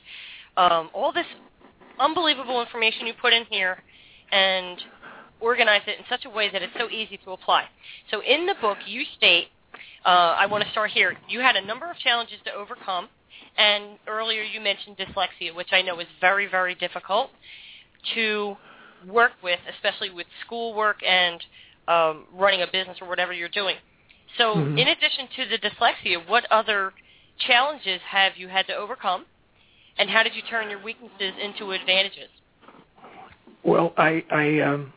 [0.57, 1.25] um, all this
[1.99, 3.77] unbelievable information you put in here,
[4.31, 4.77] and
[5.39, 7.65] organize it in such a way that it's so easy to apply.
[8.11, 9.49] So in the book, you state,
[10.05, 11.15] uh, I want to start here.
[11.27, 13.09] You had a number of challenges to overcome,
[13.57, 17.29] and earlier you mentioned dyslexia, which I know is very very difficult
[18.13, 18.55] to
[19.07, 21.43] work with, especially with schoolwork and
[21.87, 23.75] um, running a business or whatever you're doing.
[24.37, 24.77] So, Mhm.
[24.77, 26.93] in addition to the dyslexia, what other
[27.39, 29.25] challenges have you had to overcome,
[29.97, 32.29] and how did you turn your weaknesses into advantages?
[33.63, 34.93] Well, I I um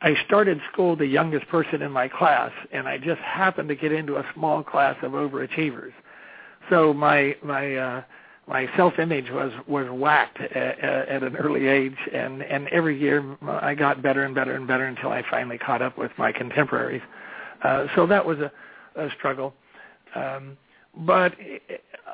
[0.00, 3.92] I started school the youngest person in my class, and I just happened to get
[3.92, 5.92] into a small class of overachievers.
[6.70, 8.02] So my my uh,
[8.46, 13.74] my self-image was was whacked at, at an early age, and and every year I
[13.74, 17.02] got better and better and better until I finally caught up with my contemporaries.
[17.64, 18.52] Uh, so that was a,
[18.96, 19.52] a struggle.
[20.14, 20.56] Um,
[21.06, 21.34] but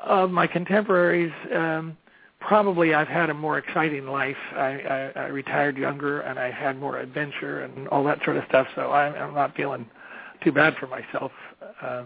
[0.03, 1.97] of my contemporaries, um,
[2.47, 4.37] probably I've had a more exciting life.
[4.55, 8.43] I, I, I retired younger, and I had more adventure and all that sort of
[8.49, 8.67] stuff.
[8.75, 9.85] So I'm, I'm not feeling
[10.43, 11.31] too bad for myself.
[11.81, 12.03] Uh,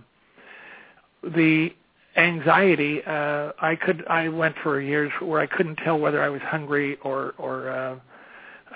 [1.23, 1.69] the
[2.15, 6.41] anxiety, uh, I could, I went for years where I couldn't tell whether I was
[6.41, 7.99] hungry or or uh,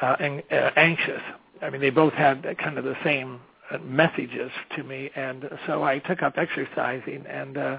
[0.02, 1.22] uh, an, uh, anxious.
[1.62, 3.40] I mean, they both had kind of the same
[3.82, 7.78] messages to me, and so I took up exercising, and uh,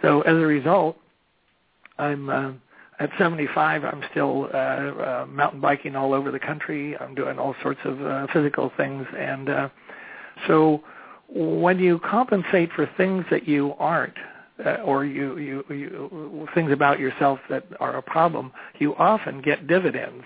[0.00, 0.96] so as a result,
[1.98, 2.28] I'm.
[2.30, 2.52] Uh,
[2.98, 6.96] at 75, I'm still uh, uh, mountain biking all over the country.
[6.98, 9.68] I'm doing all sorts of uh, physical things, and uh,
[10.46, 10.82] so
[11.28, 14.16] when you compensate for things that you aren't,
[14.64, 19.66] uh, or you, you you things about yourself that are a problem, you often get
[19.66, 20.24] dividends.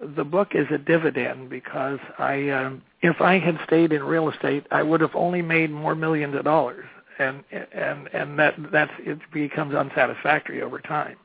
[0.00, 4.66] The book is a dividend because I, um, if I had stayed in real estate,
[4.70, 6.84] I would have only made more millions of dollars,
[7.18, 11.16] and and and that that's it becomes unsatisfactory over time.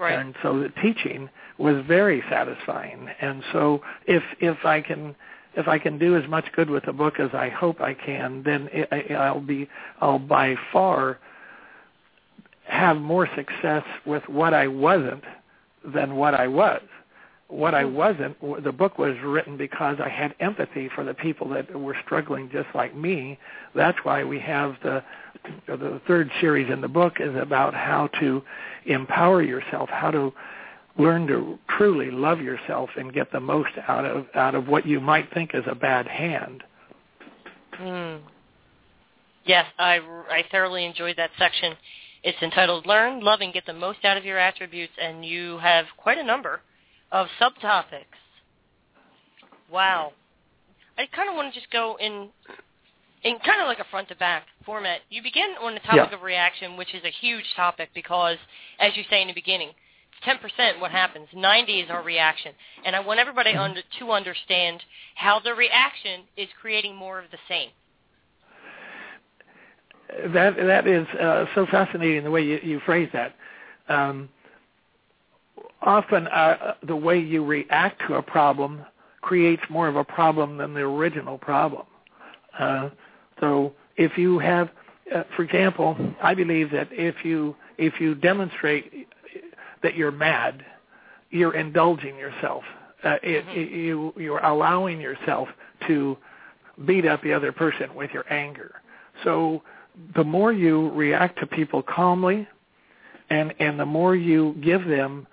[0.00, 0.18] Right.
[0.18, 3.08] And so the teaching was very satisfying.
[3.20, 5.14] And so if if I can
[5.54, 8.42] if I can do as much good with the book as I hope I can,
[8.42, 9.68] then it, I, I'll be
[10.00, 11.18] I'll by far
[12.64, 15.24] have more success with what I wasn't
[15.84, 16.82] than what I was.
[17.50, 17.94] what I mm-hmm.
[17.96, 22.48] wasn't, the book was written because I had empathy for the people that were struggling
[22.50, 23.38] just like me.
[23.74, 25.02] That's why we have the
[25.66, 28.42] the third series in the book is about how to
[28.86, 30.32] empower yourself, how to
[30.98, 35.00] learn to truly love yourself and get the most out of out of what you
[35.00, 36.62] might think is a bad hand.
[37.80, 38.20] Mm.
[39.44, 41.74] Yes, I, I thoroughly enjoyed that section.
[42.22, 45.86] It's entitled Learn, Love, and Get the Most Out of Your Attributes, and you have
[45.96, 46.60] quite a number
[47.10, 48.04] of subtopics.
[49.72, 50.12] Wow.
[50.98, 52.28] I kind of want to just go in
[53.22, 55.00] in kind of like a front to back format.
[55.10, 56.16] You begin on the topic Yeah.
[56.16, 58.38] of reaction, which is a huge topic because,
[58.78, 59.74] as you say in the beginning,
[60.24, 61.26] 10% what happens.
[61.32, 62.54] 90 is our reaction.
[62.84, 64.84] And I want everybody under, to understand
[65.16, 67.70] how the reaction is creating more of the same.
[70.32, 73.34] That that is uh, so fascinating the way you, you phrase that.
[73.88, 74.28] Um,
[75.82, 78.84] often, uh, the way you react to a problem
[79.20, 81.86] creates more of a problem than the original problem.
[82.56, 82.90] Uh,
[83.40, 84.70] so, if you have,
[85.14, 89.06] uh, for example, I believe that if you if you demonstrate
[89.82, 90.64] that you're mad,
[91.30, 92.64] you're indulging yourself.
[93.04, 95.48] Uh, it, it, you you're allowing yourself
[95.86, 96.16] to
[96.86, 98.80] beat up the other person with your anger.
[99.22, 99.62] So
[100.14, 102.48] the more you react to people calmly,
[103.28, 105.26] and and the more you give them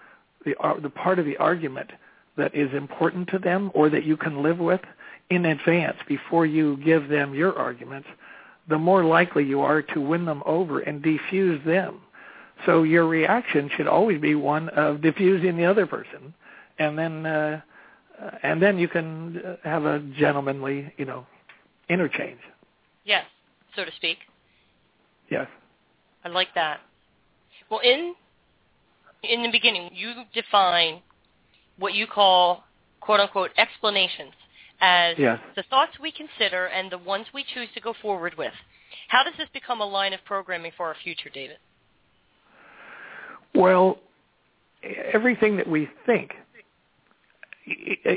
[0.45, 1.91] the ar- the part of the argument
[2.36, 4.82] that is important to them or that you can live with
[5.30, 8.08] in advance before you give them your arguments,
[8.67, 12.01] the more likely you are to win them over and defuse them.
[12.65, 16.34] So your reaction should always be one of defusing the other person,
[16.80, 17.62] and then uh,
[18.43, 21.25] and then you can uh, have a gentlemanly, you know,
[21.89, 22.39] interchange.
[23.06, 23.25] Yes,
[23.75, 24.17] so to speak.
[25.30, 25.47] Yes.
[26.23, 26.80] I like that.
[27.69, 28.15] Well, in
[29.23, 31.01] in the beginning, you define
[31.77, 32.63] what you call
[33.01, 34.34] "quote unquote" explanations
[34.82, 35.40] as Yes.
[35.56, 38.54] the thoughts we consider and the ones we choose to go forward with.
[39.08, 41.58] How does this become a line of programming for our future, David?
[43.54, 44.00] Well,
[44.84, 46.34] everything that we think,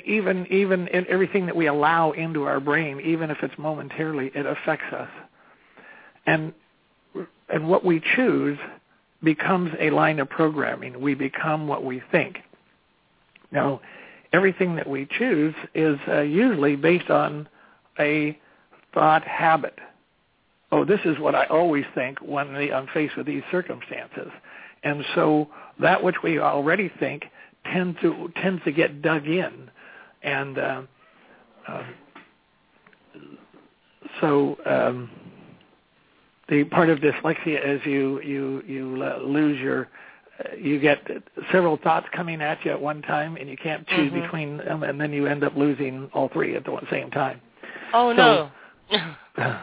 [0.05, 4.47] even even in everything that we allow into our brain, even if it's momentarily, it
[4.47, 5.09] affects us.
[6.27, 6.53] And
[7.49, 8.59] and what we choose
[9.23, 11.01] becomes a line of programming.
[11.01, 12.39] We become what we think.
[13.51, 13.81] Now,
[14.33, 17.49] everything that we choose is uh, usually based on
[17.99, 18.39] a
[18.95, 19.79] thought habit.
[20.73, 24.31] Oh, this is what I always think when I'm faced with these circumstances.
[24.83, 25.49] And so
[25.81, 27.25] that which we already think
[27.65, 29.71] tends to tends to get dug in,
[30.23, 30.83] and uh,
[31.69, 31.83] uh,
[34.21, 35.11] so um,
[36.49, 39.89] the part of dyslexia is you you you uh, lose your
[40.59, 40.99] you get
[41.53, 44.23] several thoughts coming at you at one time, and you can't choose Mhm.
[44.23, 47.41] between them, and then you end up losing all three at the same time.
[47.93, 48.51] Oh So-
[48.91, 49.15] no.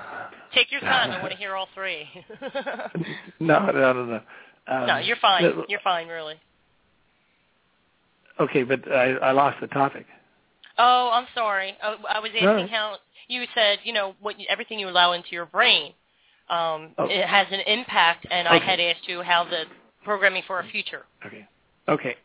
[0.53, 1.11] Take your time.
[1.11, 2.07] I want to hear all three.
[3.39, 4.21] no, no, no, no.
[4.67, 5.63] Um, no, you're fine.
[5.69, 6.35] You're fine, really.
[8.39, 10.05] Okay, but I, I lost the topic.
[10.77, 11.75] Oh, I'm sorry.
[11.81, 12.67] I, I was asking No.
[12.67, 15.93] how you said, you know, what everything you allow into your brain,
[16.49, 17.07] um, Oh.
[17.09, 19.63] it has an impact, and I had asked you how the
[20.07, 21.03] programming for a future.
[21.25, 21.45] Okay.
[21.89, 22.15] Okay.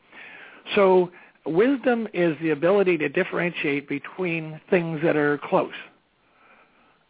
[0.76, 1.10] So
[1.44, 5.72] wisdom is the ability to differentiate between things that are close.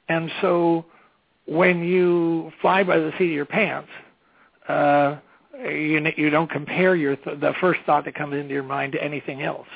[0.09, 0.87] And so
[1.47, 3.91] when you fly by the seat of your pants,
[4.67, 5.19] uh,
[5.63, 9.05] you you don't compare your th- the first thought that comes into your mind to
[9.05, 9.69] anything else.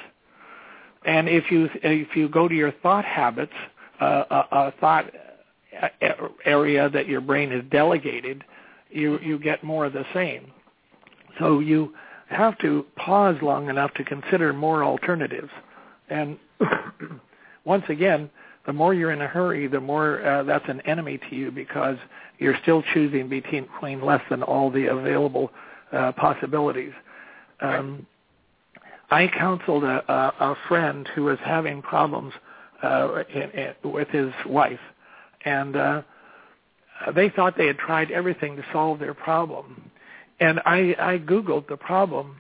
[1.04, 3.52] And if you if you go to your thought habits,
[4.00, 5.12] uh, a, a thought
[6.44, 8.42] area that your brain is delegated,
[8.90, 10.52] you you get more of the same.
[11.38, 11.94] So you
[12.28, 15.50] have to pause long enough to consider more alternatives.
[16.08, 16.38] And
[17.64, 18.30] once again,
[18.66, 21.96] the more you're in a hurry, the more uh, that's an enemy to you because
[22.38, 23.68] you're still choosing between,
[24.04, 25.50] less than all the available
[25.92, 26.92] uh, possibilities.
[27.60, 28.06] Um,
[29.10, 32.32] I counseled a, a, a friend who was having problems
[32.82, 34.80] uh, in, in, with his wife,
[35.44, 36.02] and uh,
[37.14, 39.90] they thought they had tried everything to solve their problem.
[40.40, 42.36] And I, I Googled the problem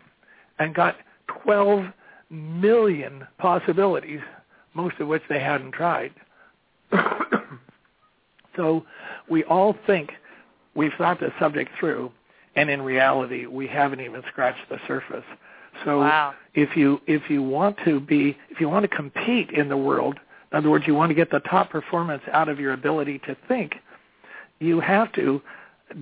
[0.58, 0.96] and got
[1.44, 1.86] 12
[2.30, 4.20] million possibilities,
[4.74, 6.12] most of which they hadn't tried.
[8.56, 8.84] so
[9.28, 10.10] we all think
[10.74, 12.10] we've thought the subject through,
[12.54, 15.24] and in reality, we haven't even scratched the surface.
[15.84, 16.34] So Wow.
[16.54, 20.18] if you if you want to be if you want to compete in the world,
[20.50, 23.36] in other words, you want to get the top performance out of your ability to
[23.46, 23.74] think,
[24.58, 25.42] you have to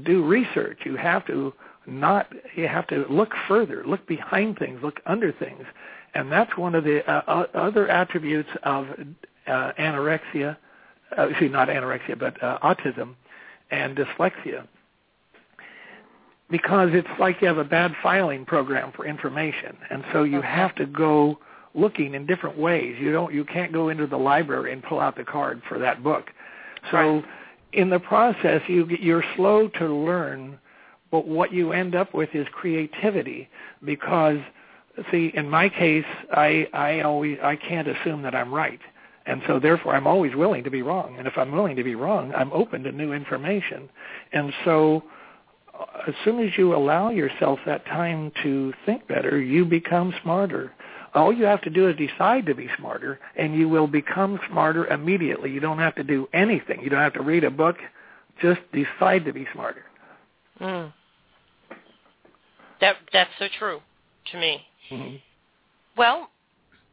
[0.05, 0.79] do research.
[0.85, 1.53] You have to
[1.87, 5.65] not you have to look further, look behind things, look under things,
[6.15, 8.87] and that's one of the uh, other attributes of
[9.47, 10.57] uh, anorexia.
[11.17, 13.15] Uh, excuse not anorexia, but uh, autism
[13.71, 14.67] and dyslexia.
[16.51, 20.75] Because it's like you have a bad filing program for information, and so you have
[20.77, 21.39] to go
[21.75, 22.97] looking in different ways.
[23.01, 26.03] You don't, you can't go into the library and pull out the card for that
[26.03, 26.31] book.
[26.91, 27.25] So, Right.
[27.73, 30.59] in the process, you you're slow to learn,
[31.15, 33.49] but what you end up with is creativity.
[33.85, 34.39] Because,
[35.13, 38.81] see, in my case, I I always I can't assume that I'm right,
[39.25, 41.15] and so therefore I'm always willing to be wrong.
[41.17, 43.89] And if I'm willing to be wrong, I'm open to new information.
[44.33, 45.05] And so,
[45.79, 50.73] uh, as soon as you allow yourself that time to think better, you become smarter.
[51.15, 54.89] All you have to do is decide to be smarter, and you will become smarter
[54.89, 55.53] immediately.
[55.53, 56.81] You don't have to do anything.
[56.83, 57.77] You don't have to read a book.
[58.43, 59.85] Just decide to be smarter.
[60.61, 60.93] Mm.
[62.85, 63.81] That that's so true
[64.33, 64.61] to me.
[64.91, 65.17] Mm-hmm.
[65.97, 66.29] Well,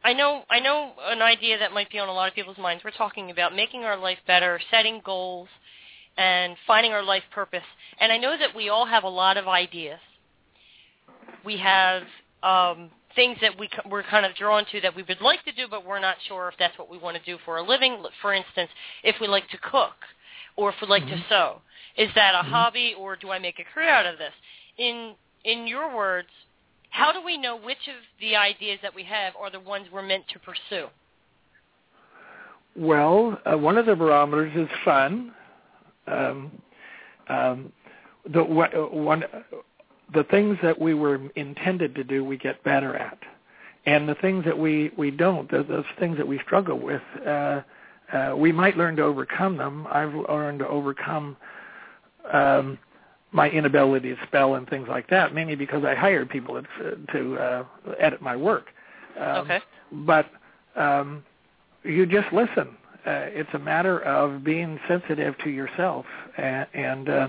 [0.02, 2.82] I know I know an idea that might be on a lot of people's minds.
[2.82, 5.48] We're talking about making our life better, setting goals,
[6.16, 7.68] and finding our life purpose.
[8.00, 9.98] And I know that we all have a lot of ideas.
[11.44, 12.04] We have
[12.42, 15.66] um, things that we we're kind of drawn to that we would like to do,
[15.68, 18.02] but we're not sure if that's what we want to do for a living.
[18.22, 18.70] For instance,
[19.04, 19.92] if we like to cook,
[20.56, 21.60] or if we like to sew,
[21.98, 24.32] is that a hobby, or do I make a career out of this?
[24.78, 26.28] In in your words,
[26.90, 30.02] how do we know which of the ideas that we have are the ones we're
[30.02, 30.88] meant to pursue?
[32.76, 35.32] Well, uh, one of the barometers is fun.
[36.06, 36.50] Um,
[37.28, 37.72] um,
[38.30, 39.24] the uh, one,
[40.14, 43.18] the things that we were intended to do, we get better at,
[43.86, 47.62] and the things that we we don't, the, those things that we struggle with, uh,
[48.12, 49.86] uh, we might learn to overcome them.
[49.90, 51.36] I've learned to overcome
[52.32, 52.78] um,
[53.32, 57.36] my inability to spell and things like that, mainly because I hired people to, to
[57.36, 57.64] uh,
[57.98, 58.66] edit my work.
[59.18, 59.60] Um, Okay.
[59.92, 60.26] But
[60.76, 61.22] um,
[61.82, 62.68] you just listen.
[63.04, 66.06] Uh, it's a matter of being sensitive to yourself
[66.38, 67.28] and, and uh,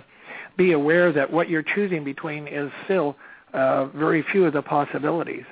[0.55, 3.15] be aware that what you're choosing between is still
[3.53, 5.45] uh, very few of the possibilities.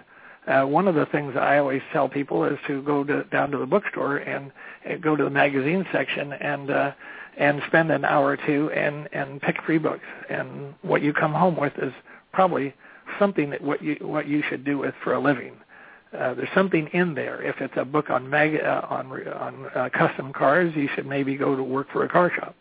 [0.48, 3.58] Uh, one of the things I always tell people is to go to, down to
[3.58, 4.52] the bookstore and,
[4.86, 6.92] and go to the magazine section and uh,
[7.38, 10.04] and spend an hour or two and and pick free books.
[10.30, 11.94] And what you come home with is
[12.34, 12.74] probably
[13.20, 15.54] something that what you what you should do with for a living.
[16.18, 17.42] Uh, there's something in there.
[17.42, 21.36] If it's a book on mag uh, on on uh, custom cars, you should maybe
[21.38, 22.56] go to work for a car shop.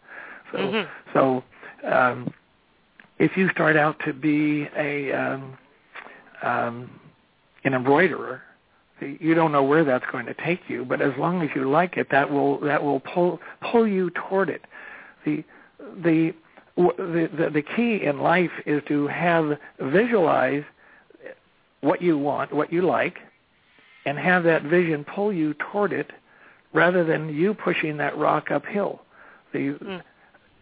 [0.52, 0.86] So Mhm.
[1.12, 1.44] so
[1.84, 2.32] um,
[3.18, 5.58] if you start out to be a um,
[6.42, 6.90] um,
[7.64, 8.42] an embroiderer,
[9.00, 10.84] you don't know where that's going to take you.
[10.84, 13.40] But as long as you like it, that will that will pull
[13.70, 14.62] pull you toward it.
[15.24, 15.44] The
[16.02, 16.34] the
[16.76, 20.64] the the, the key in life is to have visualize
[21.80, 23.18] what you want, what you like,
[24.04, 26.10] and have that vision pull you toward it,
[26.72, 29.02] rather than you pushing that rock uphill.
[29.52, 30.02] The Mm.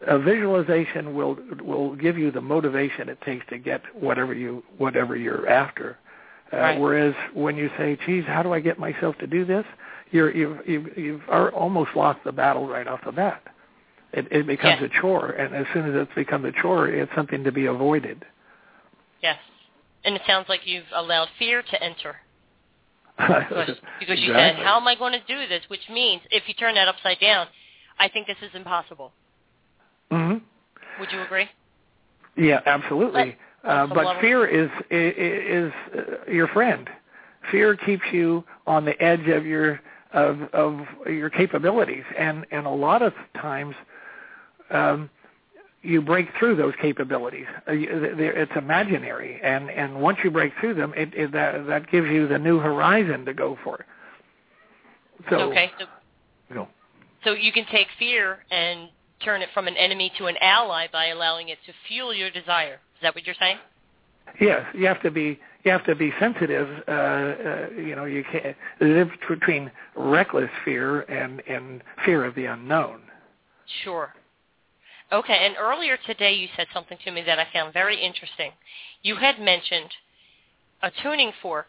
[0.06, 5.16] a visualization will will give you the motivation it takes to get whatever you whatever
[5.16, 5.98] you're after.
[6.52, 6.80] Uh, Right.
[6.80, 9.64] Whereas when you say, "Geez, how do I get myself to do this?"
[10.10, 13.42] You're you've you've, you've are almost lost the battle right off the bat.
[14.12, 17.44] It, it becomes a chore, and as soon as it's become a chore, it's something
[17.44, 18.24] to be avoided.
[19.22, 19.36] Yes.
[20.04, 22.16] And it sounds like you've allowed fear to enter.
[23.18, 25.62] Because, because you said, how am I going to do this?
[25.68, 27.48] Which means, if you turn that upside down,
[27.98, 29.12] I think this is impossible.
[30.10, 30.36] hmm
[31.00, 31.48] Would you agree?
[32.36, 33.36] Yeah, absolutely.
[33.68, 36.88] Uh, but fear is is, is uh, your friend.
[37.50, 39.80] Fear keeps you on the edge of your
[40.14, 43.74] of of your capabilities, and and a lot of times,
[44.70, 45.10] um,
[45.82, 47.44] you break through those capabilities.
[47.68, 52.08] Uh, It's imaginary, and and once you break through them, it, it that that gives
[52.08, 53.84] you the new horizon to go for.
[55.28, 55.70] So okay.
[55.78, 55.84] So,
[56.48, 56.68] you know,
[57.22, 58.88] so you can take fear and
[59.22, 62.78] turn it from an enemy to an ally by allowing it to fuel your desire.
[62.98, 63.58] Is that what you're saying?
[64.40, 66.68] Yes, you have to be you have to be sensitive.
[66.86, 68.56] Uh, uh, you know, you can't.
[68.80, 73.00] Difference between reckless fear and and fear of the unknown.
[73.84, 74.12] Sure.
[75.12, 78.50] Okay, and earlier today you said something to me that I found very interesting.
[79.02, 79.90] You had mentioned
[80.82, 81.66] a tuning fork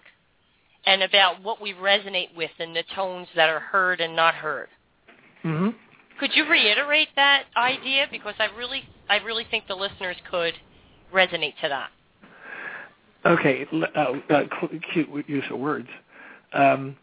[0.86, 4.68] and about what we resonate with and the tones that are heard and not heard.
[5.46, 5.70] Mm-hmm.
[6.20, 10.54] Could you reiterate that idea because I really I really think the listeners could
[11.14, 11.89] resonate to that.
[13.26, 14.43] Okay, uh, uh,
[14.93, 15.89] cute use of words.
[16.53, 16.95] Um,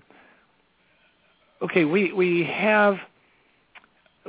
[1.63, 2.97] okay, we we have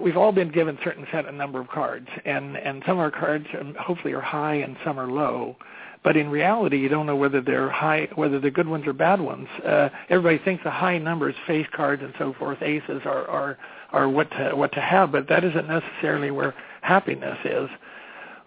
[0.02, 3.12] we've all been given certain set a number of cards, and and some of our
[3.12, 5.56] cards um, hopefully are high and some are low.
[6.04, 9.20] But in reality, you don't know whether they're high, whether they're good ones or bad
[9.20, 9.48] ones.
[9.66, 13.58] Uh, everybody thinks the high numbers, face cards and so forth, aces are are
[13.92, 17.70] are what to what to have, but that isn't necessarily where happiness is.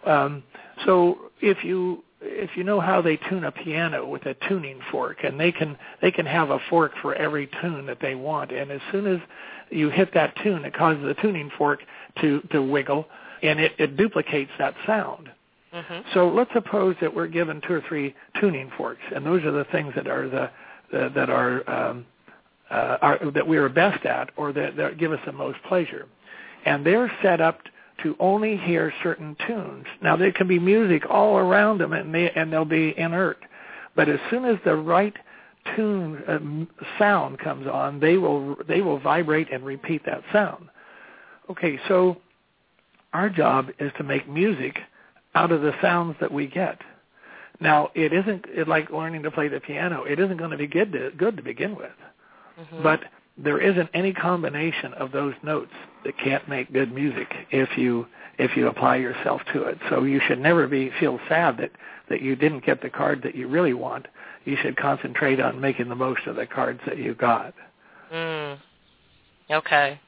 [0.06, 0.42] Um,
[0.84, 5.18] so if you if you know how they tune a piano with a tuning fork
[5.24, 8.70] and they can they can have a fork for every tune that they want and
[8.70, 9.20] as soon as
[9.70, 11.80] you hit that tune it causes the tuning fork
[12.20, 13.06] to to wiggle
[13.42, 15.30] and it, it duplicates that sound
[15.72, 16.00] Mm-hmm.
[16.14, 19.64] so let's suppose that we're given two or three tuning forks and those are the
[19.70, 20.50] things that are the,
[20.90, 22.04] the that are um
[22.72, 26.08] uh, are, that we are best at or that, that give us the most pleasure
[26.66, 27.60] and they're set up
[28.02, 29.84] to only hear certain tunes.
[30.02, 33.38] Now there can be music all around them, and they and they'll be inert.
[33.96, 35.14] But as soon as the right
[35.76, 40.68] tune uh, sound comes on, they will they will vibrate and repeat that sound.
[41.50, 42.16] Okay, so
[43.12, 44.78] our job is to make music
[45.34, 46.78] out of the sounds that we get.
[47.60, 50.04] Now it isn't it like learning to play the piano.
[50.04, 51.90] It isn't going to be good to, good to begin with,
[52.58, 52.82] Mm-hmm.
[52.82, 53.00] but
[53.42, 55.72] there isn't any combination of those notes
[56.04, 58.06] that can't make good music if you
[58.38, 59.78] if you apply yourself to it.
[59.90, 61.70] So you should never be feel sad that
[62.08, 64.06] that you didn't get the card that you really want.
[64.44, 67.54] You should concentrate on making the most of the cards that you got.
[68.12, 68.58] Mm.
[69.50, 70.00] Okay.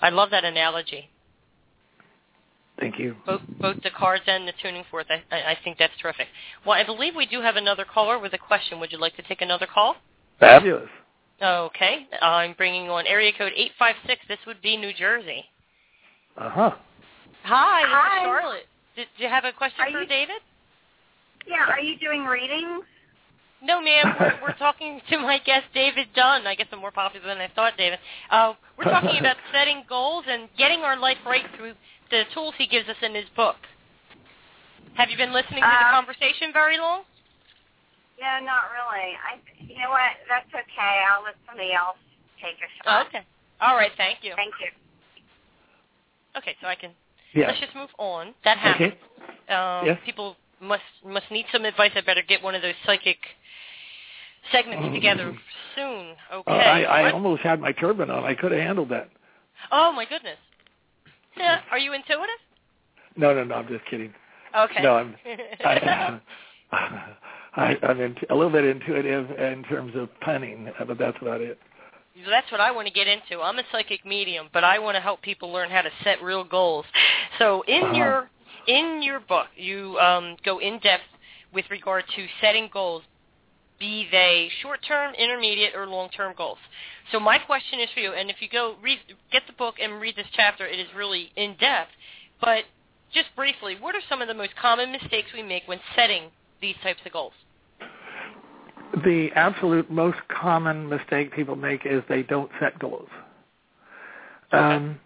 [0.00, 1.08] I love that analogy.
[2.78, 3.16] Thank you.
[3.26, 5.06] Both both the cards and the tuning fork.
[5.10, 6.26] I, I I think that's terrific.
[6.66, 8.80] Well, I believe we do have another caller with a question.
[8.80, 9.96] Would you like to take another call?
[10.40, 10.88] Fabulous.
[11.42, 12.06] Okay.
[12.20, 14.20] I'm bringing on area code 856.
[14.28, 15.44] This would be New Jersey.
[16.36, 16.70] Uh huh.
[17.44, 18.18] Hi, this Hi.
[18.20, 18.66] is Charlotte.
[18.96, 20.36] Did you have a question Are for you- David?
[21.48, 22.84] Yeah, are you doing readings?
[23.64, 24.14] No, ma'am.
[24.20, 26.46] We're, we're talking to my guest, David Dunn.
[26.46, 27.98] I guess I'm more popular than I thought, David.
[28.30, 31.72] Uh, we're talking about setting goals and getting our life right through
[32.10, 33.56] the tools he gives us in his book.
[34.94, 37.02] Have you been listening to the Uh, conversation very long?
[38.22, 39.18] Yeah, not really.
[39.18, 40.14] I, you know what?
[40.28, 40.94] That's okay.
[41.10, 41.98] I'll let somebody else
[42.38, 42.86] take a shot.
[42.86, 43.26] Oh, okay.
[43.60, 43.90] All right.
[43.96, 44.32] Thank you.
[44.36, 44.70] Thank you.
[46.38, 46.92] Okay, so I can.
[47.34, 47.48] Yeah.
[47.48, 48.32] Let's just move on.
[48.44, 48.92] That happens.
[48.94, 49.52] Okay.
[49.52, 49.98] Um, Yes.
[50.06, 51.90] People must must need some advice.
[51.96, 53.18] I better get one of those psychic
[54.52, 55.34] segments together
[55.74, 56.14] soon.
[56.32, 56.52] Okay.
[56.52, 58.22] Uh, I, I almost had my turban on.
[58.22, 59.10] I could have handled that.
[59.72, 60.38] oh my goodness.
[61.36, 61.60] Yeah.
[61.72, 62.38] Are you intuitive?
[63.16, 63.56] No, no, no.
[63.56, 64.14] I'm just kidding.
[64.56, 64.82] Okay.
[64.82, 65.16] No, I'm.
[65.64, 66.20] I,
[67.54, 71.58] I, I'm in, a little bit intuitive in terms of punning, but that's about it.
[72.28, 73.42] That's what I want to get into.
[73.42, 76.44] I'm a psychic medium, but I want to help people learn how to set real
[76.44, 76.84] goals.
[77.38, 77.94] So in Uh-huh.
[77.94, 78.30] your
[78.66, 81.02] in your book, you um, go in depth
[81.52, 83.02] with regard to setting goals,
[83.80, 86.58] be they short-term, intermediate, or long-term goals.
[87.10, 88.98] So my question is for you, and if you go read,
[89.32, 91.90] get the book and read this chapter, it is really in depth.
[92.40, 92.64] But
[93.12, 96.30] just briefly, what are some of the most common mistakes we make when setting
[96.62, 97.32] these types of goals?
[99.04, 103.08] The absolute most common mistake people make is they don't set goals.
[104.52, 104.98] Um,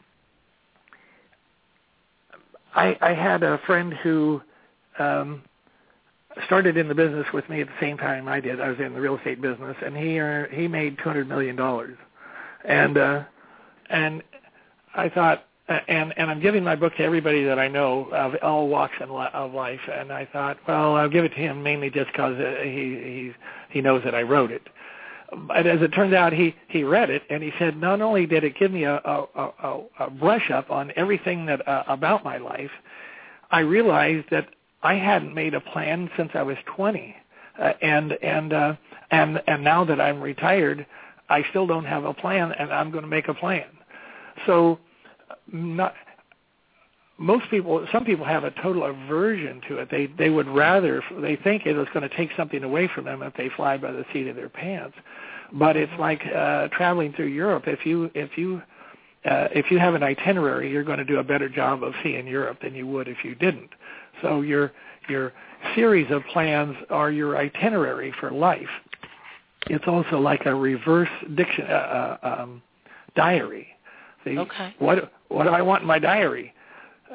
[2.75, 4.43] I, I had a friend who
[4.99, 5.43] um,
[6.45, 8.61] started in the business with me at the same time I did.
[8.61, 11.57] I was in the real estate business, and he earned, he made two hundred million
[11.57, 11.97] dollars,
[12.65, 13.23] and uh,
[13.89, 14.23] and
[14.95, 18.69] I thought, and and I'm giving my book to everybody that I know of all
[18.69, 22.13] walks in of life, and I thought, well, I'll give it to him mainly just
[22.13, 23.33] because uh, he he
[23.71, 24.63] he knows that I wrote it.
[25.49, 28.45] But as it turns out, he he read it and he said, not only did
[28.45, 32.39] it give me a a, a, a brush up on everything that uh, about my
[32.39, 32.71] life,
[33.51, 34.49] I realized that
[34.83, 37.17] I hadn't made a plan since I was 20,
[37.59, 38.75] uh, and and uh,
[39.11, 40.87] and and now that I'm retired,
[41.29, 43.65] I still don't have a plan, and I'm going to make a plan.
[44.47, 44.79] So,
[45.53, 45.95] not
[47.19, 49.89] most people, some people have a total aversion to it.
[49.91, 53.23] They they would rather they think it is going to take something away from them
[53.23, 54.97] if they fly by the seat of their pants.
[55.53, 57.65] But it's like uh, traveling through Europe.
[57.67, 58.61] If you if you
[59.25, 62.27] uh, if you have an itinerary, you're going to do a better job of seeing
[62.27, 63.71] Europe than you would if you didn't.
[64.21, 64.73] So your
[65.09, 65.33] your
[65.75, 68.69] series of plans are your itinerary for life.
[69.69, 72.63] It's also like a reverse diction uh, uh, um,
[73.15, 73.69] diary.
[74.27, 74.75] See, Okay.
[74.79, 76.53] what what do I want in my diary?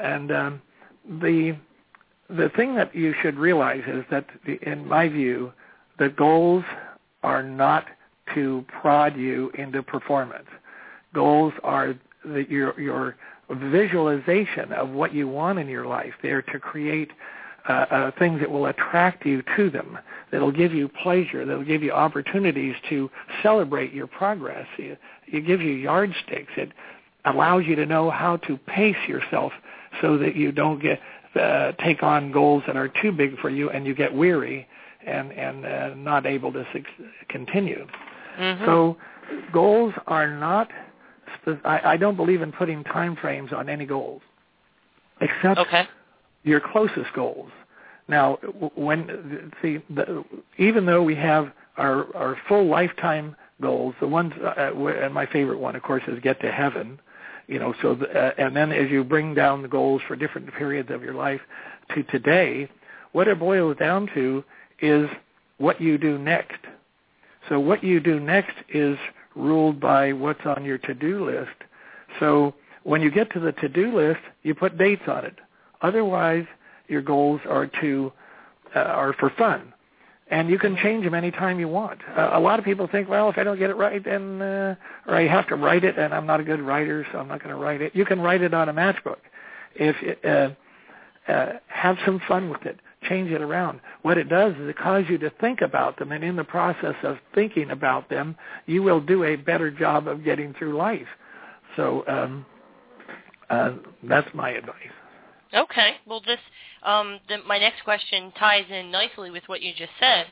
[0.02, 0.62] And um,
[1.22, 1.56] the
[2.30, 5.52] the thing that you should realize is that, the, in my view,
[6.00, 6.64] the goals
[7.24, 7.86] are not
[8.34, 10.48] to prod you into performance.
[11.14, 13.18] Goals are the, your your
[13.50, 16.14] visualization of what you want in your life.
[16.24, 17.12] They're to create
[17.68, 20.00] uh, uh, things that will attract you to them,
[20.32, 23.10] that'll give you pleasure, that'll give you opportunities to
[23.44, 24.66] celebrate your progress.
[24.80, 24.98] It,
[25.28, 26.52] it gives you yardsticks.
[26.58, 26.72] It
[27.26, 29.52] allows you to know how to pace yourself
[30.02, 31.00] so that you don't get
[31.36, 34.68] uh, take on goals that are too big for you and you get weary
[35.06, 36.84] and and uh, not able to su-
[37.30, 37.88] continue.
[38.40, 38.66] Mm-hmm.
[38.66, 38.98] So
[39.52, 40.70] goals are not.
[41.42, 44.22] Spe- I, I don't believe in putting time frames on any goals,
[45.22, 45.88] except okay.
[46.44, 47.50] your closest goals.
[48.08, 48.36] Now,
[48.76, 50.24] when see, the,
[50.58, 55.60] even though we have our our full lifetime goals, the ones uh, and my favorite
[55.60, 57.00] one, of course, is get to heaven.
[57.48, 60.90] You know, so uh, and then as you bring down the goals for different periods
[60.92, 61.42] of your life
[61.96, 62.70] to today,
[63.12, 64.44] what it boils down to
[64.82, 65.10] is
[65.58, 66.60] what you do next.
[67.50, 68.98] So what you do next is
[69.36, 71.56] ruled by what's on your to-do list.
[72.20, 75.36] So when you get to the to-do list, you put dates on it.
[75.82, 76.46] Otherwise,
[76.88, 78.12] your goals are to
[78.76, 79.74] uh, are for fun,
[80.32, 82.00] and you can change them anytime you want.
[82.18, 84.76] Uh, a lot of people think, well, if I don't get it right, then uh,
[85.06, 87.44] or I have to write it, and I'm not a good writer, so I'm not
[87.44, 87.94] going to write it.
[87.94, 89.18] You can write it on a matchbook.
[89.76, 92.80] If uh, uh, have some fun with it,
[93.10, 93.82] change it around.
[94.04, 96.96] What it does is it causes you to think about them, and in the process
[97.04, 101.08] of thinking about them, you will do a better job of getting through life.
[101.76, 102.46] So um,
[103.50, 103.74] uh,
[104.04, 104.76] that's my advice.
[105.54, 105.96] Okay.
[106.08, 106.40] Well, this
[106.84, 110.26] um, the, my next question ties in nicely with what you just said,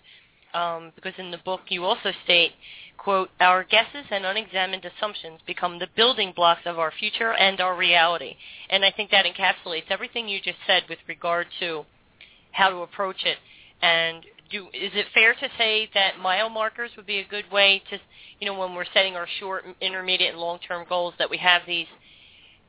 [0.53, 2.51] um, because in the book you also state,
[2.97, 7.75] "quote Our guesses and unexamined assumptions become the building blocks of our future and our
[7.75, 8.35] reality."
[8.69, 11.85] And I think that encapsulates everything you just said with regard to
[12.51, 13.37] how to approach it.
[13.81, 17.83] And do is it fair to say that mile markers would be a good way
[17.89, 17.99] to,
[18.39, 21.87] you know, when we're setting our short, intermediate, and long-term goals, that we have these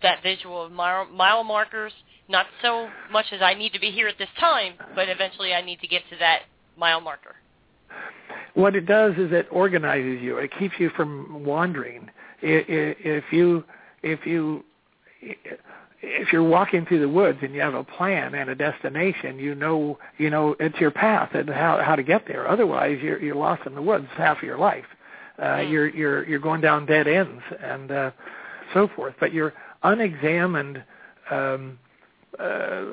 [0.03, 1.93] that visual of mile, mile markers
[2.31, 5.61] not so much as I need to be here at this time, but eventually I
[5.61, 6.43] need to get to that
[6.79, 7.35] mile marker.
[8.55, 10.39] What it does is it organizes you.
[10.39, 12.09] It keeps you from wandering.
[12.41, 13.65] If you
[14.03, 14.65] if you
[16.03, 19.55] if you're walking through the woods and you have a plan and a destination, you
[19.55, 22.49] know you know it's your path and how how to get there.
[22.49, 24.87] Otherwise, you're you're lost in the woods half of your life.
[25.43, 28.11] Uh, you're you're you're going down dead ends and uh,
[28.73, 29.15] so forth.
[29.21, 29.53] But your
[29.83, 30.83] unexamined
[31.31, 31.79] um,
[32.39, 32.85] uh,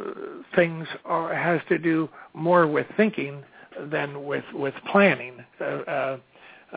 [0.56, 3.44] things are, has to do more with thinking
[3.92, 5.44] than with with planning.
[5.60, 6.18] Uh, uh,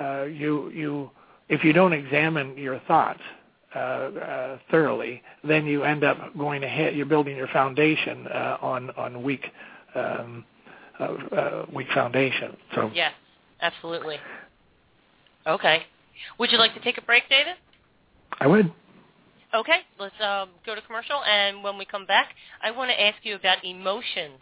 [0.00, 1.10] uh, you you
[1.48, 3.20] if you don't examine your thoughts
[3.74, 6.94] uh, uh, thoroughly, then you end up going ahead.
[6.94, 9.46] You're building your foundation uh, on on weak
[9.94, 10.44] um,
[10.98, 12.56] uh, uh, weak foundation.
[12.74, 13.12] So yes,
[13.60, 14.16] absolutely.
[15.46, 15.82] Okay.
[16.38, 17.54] Would you like to take a break, David?
[18.38, 18.72] I would.
[19.52, 22.28] Okay, let's um, go to commercial, and when we come back,
[22.62, 24.38] I want to ask you about emotions,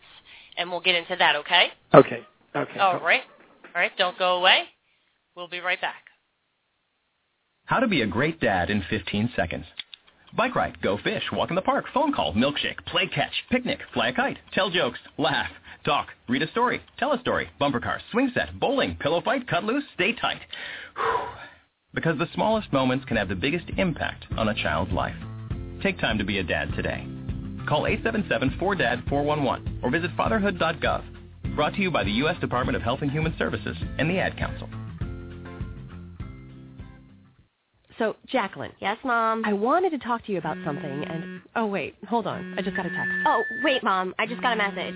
[0.58, 1.34] and we'll get into that.
[1.36, 1.68] Okay?
[1.94, 2.20] Okay.
[2.54, 2.78] Okay.
[2.78, 3.22] All right.
[3.74, 3.92] All right.
[3.96, 4.64] Don't go away.
[5.34, 6.04] We'll be right back.
[7.64, 9.64] How to be a great dad in 15 seconds.
[10.36, 14.08] Bike ride, go fish, walk in the park, phone call, milkshake, play catch, picnic, fly
[14.08, 15.50] a kite, tell jokes, laugh,
[15.84, 19.64] talk, read a story, tell a story, bumper car, swing set, bowling, pillow fight, cut
[19.64, 20.40] loose, stay tight.
[20.96, 21.28] Whew.
[21.94, 25.16] Because the smallest moments can have the biggest impact on a child's life.
[25.82, 27.06] Take time to be a dad today.
[27.66, 31.04] Call 877-4DAD-411 or visit fatherhood.gov.
[31.54, 32.38] Brought to you by the U.S.
[32.40, 34.68] Department of Health and Human Services and the Ad Council.
[37.98, 38.72] So, Jacqueline.
[38.80, 39.42] Yes, Mom?
[39.44, 41.40] I wanted to talk to you about something, and...
[41.56, 41.96] Oh, wait.
[42.08, 42.54] Hold on.
[42.56, 43.10] I just got a text.
[43.26, 44.14] Oh, wait, Mom.
[44.20, 44.94] I just got a message.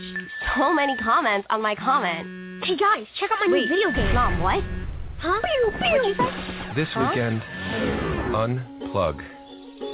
[0.57, 2.64] So many comments on my comment.
[2.64, 3.68] Hey, guys, check out my wait.
[3.68, 4.14] new video game.
[4.14, 4.62] Mom, what?
[5.23, 5.39] Huh?
[5.41, 6.75] What'd you say?
[6.75, 7.07] This huh?
[7.09, 7.41] weekend,
[8.35, 9.23] unplug.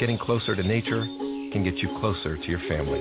[0.01, 1.03] Getting closer to nature
[1.53, 3.01] can get you closer to your family.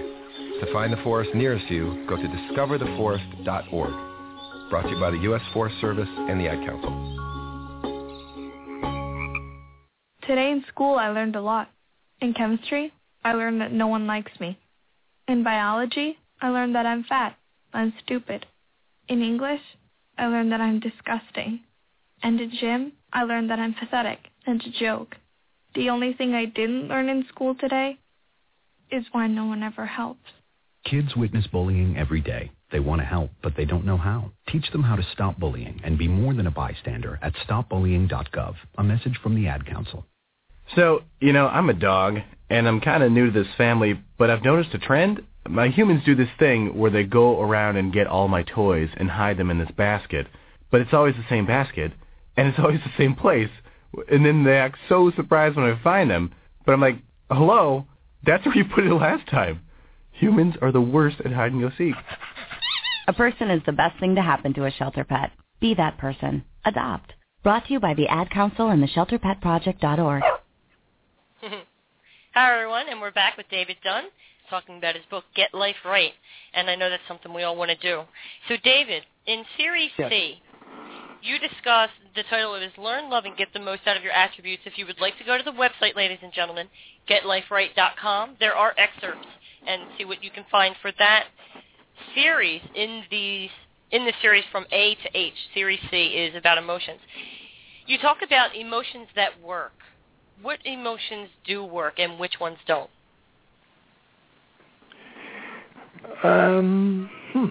[0.60, 4.70] To find the forest nearest you, go to discovertheforest.org.
[4.70, 5.42] Brought to you by the U.S.
[5.54, 6.92] Forest Service and the Ad Council.
[10.24, 11.70] Today in school, I learned a lot.
[12.20, 12.92] In chemistry,
[13.24, 14.60] I learned that no one likes me.
[15.30, 17.38] In biology, I learned that I'm fat.
[17.74, 18.46] I'm stupid.
[19.08, 19.62] In English,
[20.18, 21.62] I learned that I'm disgusting.
[22.24, 25.16] And in gym, I learned that I'm pathetic and a joke.
[25.76, 27.98] The only thing I didn't learn in school today
[28.92, 30.30] is why no one ever helps.
[30.86, 32.52] Kids witness bullying every day.
[32.72, 34.32] They want to help, but they don't know how.
[34.50, 38.56] Teach them how to stop bullying and be more than a bystander at stopbullying.gov.
[38.78, 40.06] A message from the Ad Council.
[40.76, 42.18] So, you know, I'm a dog,
[42.50, 45.22] and I'm kind of new to this family, but I've noticed a trend.
[45.48, 49.10] My humans do this thing where they go around and get all my toys and
[49.10, 50.28] hide them in this basket,
[50.70, 51.94] but it's always the same basket,
[52.38, 53.50] and it's always the same place,
[54.10, 56.34] and then they act so surprised when I find them,
[56.66, 57.86] but I'm like, hello,
[58.26, 59.62] that's where you put it last time.
[60.12, 61.96] Humans are the worst at hide and go seek.
[63.08, 65.32] A person is the best thing to happen to a shelter pet.
[65.60, 66.44] Be that person.
[66.66, 67.14] Adopt.
[67.44, 70.24] Brought to you by the Ad Council and the ShelterPetProject.org.
[72.34, 74.06] Hi, everyone, and we're back with David Dunn
[74.50, 76.14] talking about his book, Get Life Right.
[76.54, 78.04] And I know that's something we all want to do.
[78.48, 80.12] So, David, in Series Yes.
[80.12, 80.42] C,
[81.22, 84.12] you discuss the title of is Learn, Love, and Get the Most Out of Your
[84.12, 84.64] Attributes.
[84.66, 86.68] If you would like to go to the website, ladies and gentlemen,
[87.10, 89.28] getliferight.com, there are excerpts
[89.66, 91.26] and see what you can find for that
[92.16, 93.50] series in these
[93.92, 95.34] in the series from A to H.
[95.54, 97.00] Series C is about emotions.
[97.86, 99.72] You talk about emotions that work.
[100.42, 102.90] What emotions do work and which ones don't?
[106.24, 107.48] Um, hmm.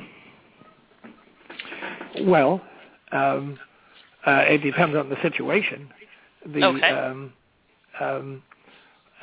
[2.29, 2.61] Well,
[3.13, 3.59] um,
[4.27, 5.89] uh, it depends on the situation.
[6.45, 6.91] The, Okay.
[6.91, 7.33] Um,
[8.01, 8.43] um,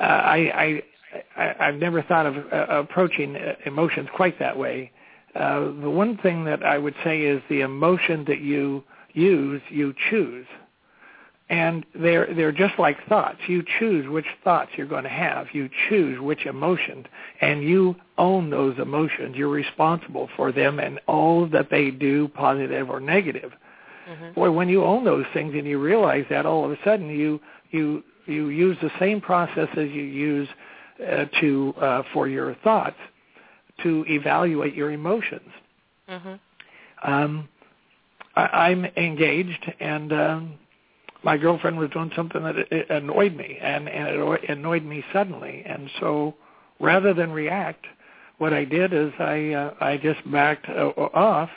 [0.00, 0.82] uh, I,
[1.36, 4.90] I, I, I've never thought of uh, approaching uh, emotions quite that way.
[5.34, 9.94] Uh, the one thing that I would say is the emotion that you use, you
[10.10, 10.46] choose.
[11.50, 13.36] And they're they're just like thoughts.
[13.48, 15.48] You choose which thoughts you're going to have.
[15.52, 17.04] You choose which emotions,
[17.42, 19.36] and you own those emotions.
[19.36, 23.52] You're responsible for them and all that they do, positive or negative.
[24.34, 27.40] Boy, when you own those things and you realize that, all of a sudden you
[27.70, 30.48] you you use the same process as you use
[31.06, 32.96] uh, to uh, for your thoughts
[33.82, 35.50] to evaluate your emotions.
[36.08, 37.10] Mm-hmm.
[37.10, 37.48] Um,
[38.36, 40.54] I, I'm engaged, and um,
[41.22, 45.64] my girlfriend was doing something that it annoyed me, and, and it annoyed me suddenly.
[45.66, 46.34] And so,
[46.80, 47.86] rather than react,
[48.38, 51.50] what I did is I uh, I just backed uh, off,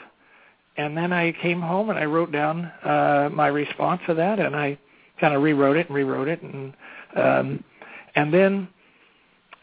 [0.78, 4.55] and then I came home and I wrote down uh, my response to that, and
[4.55, 4.78] I
[5.19, 6.73] kind of rewrote it and rewrote it, and
[7.15, 7.63] um,
[8.15, 8.67] and then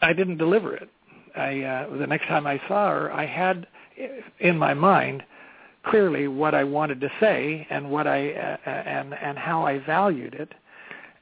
[0.01, 0.89] I didn't deliver it.
[1.35, 3.67] I uh, the next time I saw her, I had
[4.39, 5.23] in my mind
[5.83, 10.33] clearly what I wanted to say and what I uh, and and how I valued
[10.33, 10.53] it.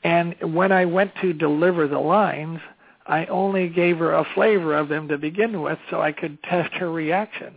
[0.03, 2.59] And when I went to deliver the lines,
[3.05, 6.73] I only gave her a flavor of them to begin with, so I could test
[6.73, 7.53] her reaction.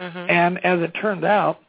[0.00, 0.30] Mm-hmm.
[0.30, 1.60] And as it turned out,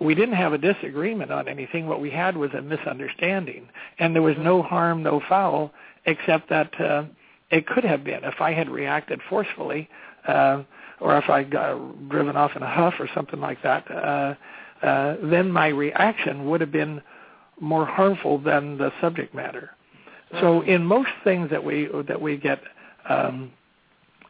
[0.00, 1.86] we didn't have a disagreement on anything.
[1.86, 3.68] What we had was a misunderstanding,
[3.98, 5.72] and there was no harm, no foul,
[6.06, 7.04] except that uh,
[7.50, 9.88] it could have been if I had reacted forcefully,
[10.26, 10.62] uh,
[11.00, 13.90] or if I got driven off in a huff or something like that.
[13.90, 14.34] Uh,
[14.84, 17.00] uh, then my reaction would have been
[17.60, 19.70] more harmful than the subject matter.
[20.40, 22.60] So in most things that we that we get
[23.08, 23.52] um,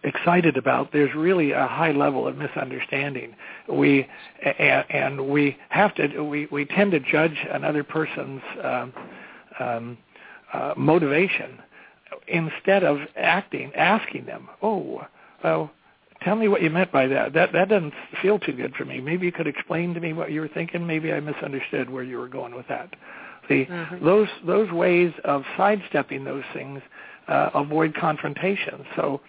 [0.05, 3.35] excited about, there's really a high level of misunderstanding.
[3.69, 4.07] We
[4.43, 8.93] and, and we have to we we tend to judge another person's um,
[9.59, 9.99] um,
[10.53, 11.59] uh, motivation
[12.29, 15.03] instead of acting, asking them, "Oh,
[15.43, 15.71] well,
[16.23, 17.33] tell me what you meant by that.
[17.33, 19.01] That that doesn't feel too good for me.
[19.01, 20.87] Maybe you could explain to me what you were thinking.
[20.87, 22.95] Maybe I misunderstood where you were going with that."
[23.49, 23.69] See,
[24.03, 26.81] those those ways of sidestepping those things
[27.29, 28.85] uh, avoid confrontation.
[28.97, 29.21] So,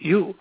[0.00, 0.34] you,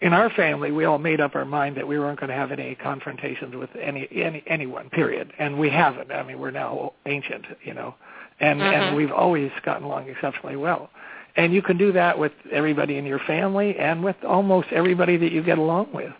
[0.00, 2.50] in our family, we all made up our mind that we weren't going to have
[2.50, 4.90] any confrontations with any any anyone.
[4.90, 5.32] Period.
[5.38, 6.10] And we haven't.
[6.10, 7.94] I mean, we're now ancient, you know,
[8.40, 8.72] and Mhm.
[8.72, 10.90] and we've always gotten along exceptionally well.
[11.36, 15.32] And you can do that with everybody in your family and with almost everybody that
[15.32, 16.12] you get along with.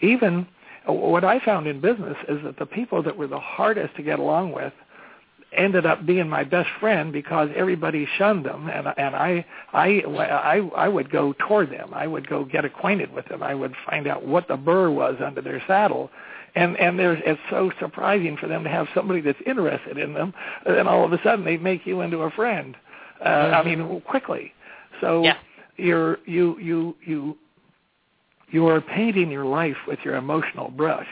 [0.00, 0.46] Even
[0.86, 4.18] what I found in business is that the people that were the hardest to get
[4.18, 4.72] along with
[5.56, 10.70] ended up being my best friend because everybody shunned them and and I I I
[10.76, 11.90] I would go toward them.
[11.92, 13.42] I would go get acquainted with them.
[13.42, 16.10] I would find out what the burr was under their saddle.
[16.54, 20.32] And and there's it's so surprising for them to have somebody that's interested in them
[20.66, 22.76] and all of a sudden they make you into a friend.
[23.24, 24.52] Uh I mean quickly.
[25.00, 25.22] So
[25.76, 27.36] you're you you you
[28.50, 31.08] you are painting your life with your emotional brush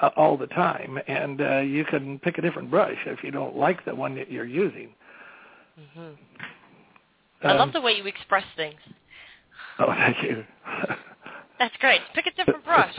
[0.00, 3.56] uh, all the time, and uh, you can pick a different brush if you don't
[3.56, 4.94] like the one that you're using.
[5.94, 6.10] hmm
[7.42, 8.78] I love Um, the way you express things.
[9.78, 10.44] Oh, thank you.
[11.58, 12.00] That's great.
[12.14, 12.94] Pick a different brush.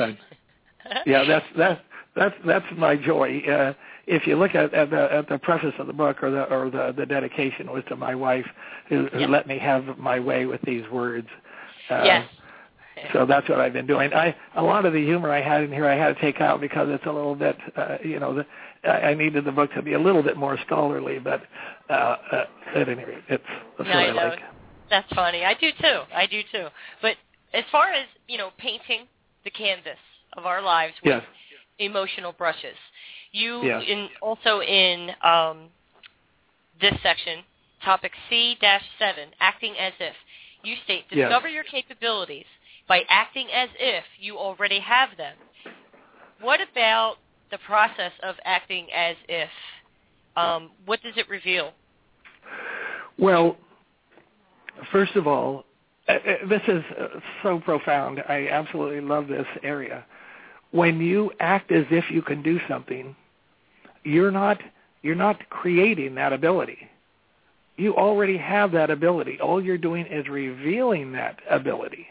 [1.05, 1.81] Yeah, that's that's
[2.15, 3.39] that's that's my joy.
[3.39, 3.73] Uh,
[4.07, 6.69] if you look at, at the at the preface of the book or the or
[6.69, 8.45] the the dedication was to my wife
[8.89, 9.27] who, who Yeah.
[9.27, 11.27] let me have my way with these words.
[11.89, 12.29] Uh, Yes.
[13.13, 14.13] So that's what I've been doing.
[14.13, 16.61] I a lot of the humor I had in here I had to take out
[16.61, 18.45] because it's a little bit uh, you know the,
[18.83, 21.41] I I needed the book to be a little bit more scholarly, but
[21.89, 23.43] uh, uh, at any rate, it's
[23.77, 24.29] that's Yeah, what I I know.
[24.29, 24.39] like.
[24.89, 25.45] That's funny.
[25.45, 26.01] I do too.
[26.13, 26.67] I do too.
[27.01, 27.15] But
[27.53, 29.07] as far as you know, painting
[29.43, 29.97] the canvas
[30.37, 31.23] of our lives with Yes.
[31.79, 32.77] emotional brushes,
[33.31, 33.83] you Yes.
[33.87, 35.69] in also in um,
[36.79, 37.43] this section,
[37.83, 40.15] topic C-7, acting as if.
[40.63, 41.27] You state, Yes.
[41.27, 42.45] discover your capabilities
[42.91, 45.33] by acting as if you already have them.
[46.41, 47.15] What about
[47.49, 49.49] the process of acting as if?
[50.35, 51.71] Um, what does it reveal?
[53.17, 53.55] Well,
[54.91, 55.63] first of all,
[56.09, 57.07] uh, uh, this is uh,
[57.41, 58.21] so profound.
[58.27, 60.03] I absolutely love this area.
[60.71, 63.15] When you act as if you can do something,
[64.03, 64.59] you're not
[65.01, 66.89] you're not creating that ability.
[67.77, 69.39] You already have that ability.
[69.39, 72.07] All you're doing is revealing that ability.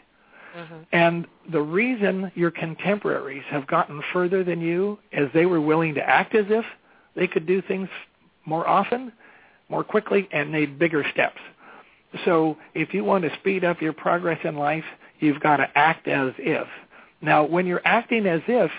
[0.55, 0.75] Mm-hmm.
[0.91, 6.01] And the reason your contemporaries have gotten further than you is they were willing to
[6.01, 6.65] act as if
[7.15, 7.89] they could do things
[8.45, 9.11] more often,
[9.69, 11.39] more quickly, and made bigger steps.
[12.25, 14.83] So if you want to speed up your progress in life,
[15.19, 16.67] you've got to act as if.
[17.21, 18.71] Now, when you're acting as if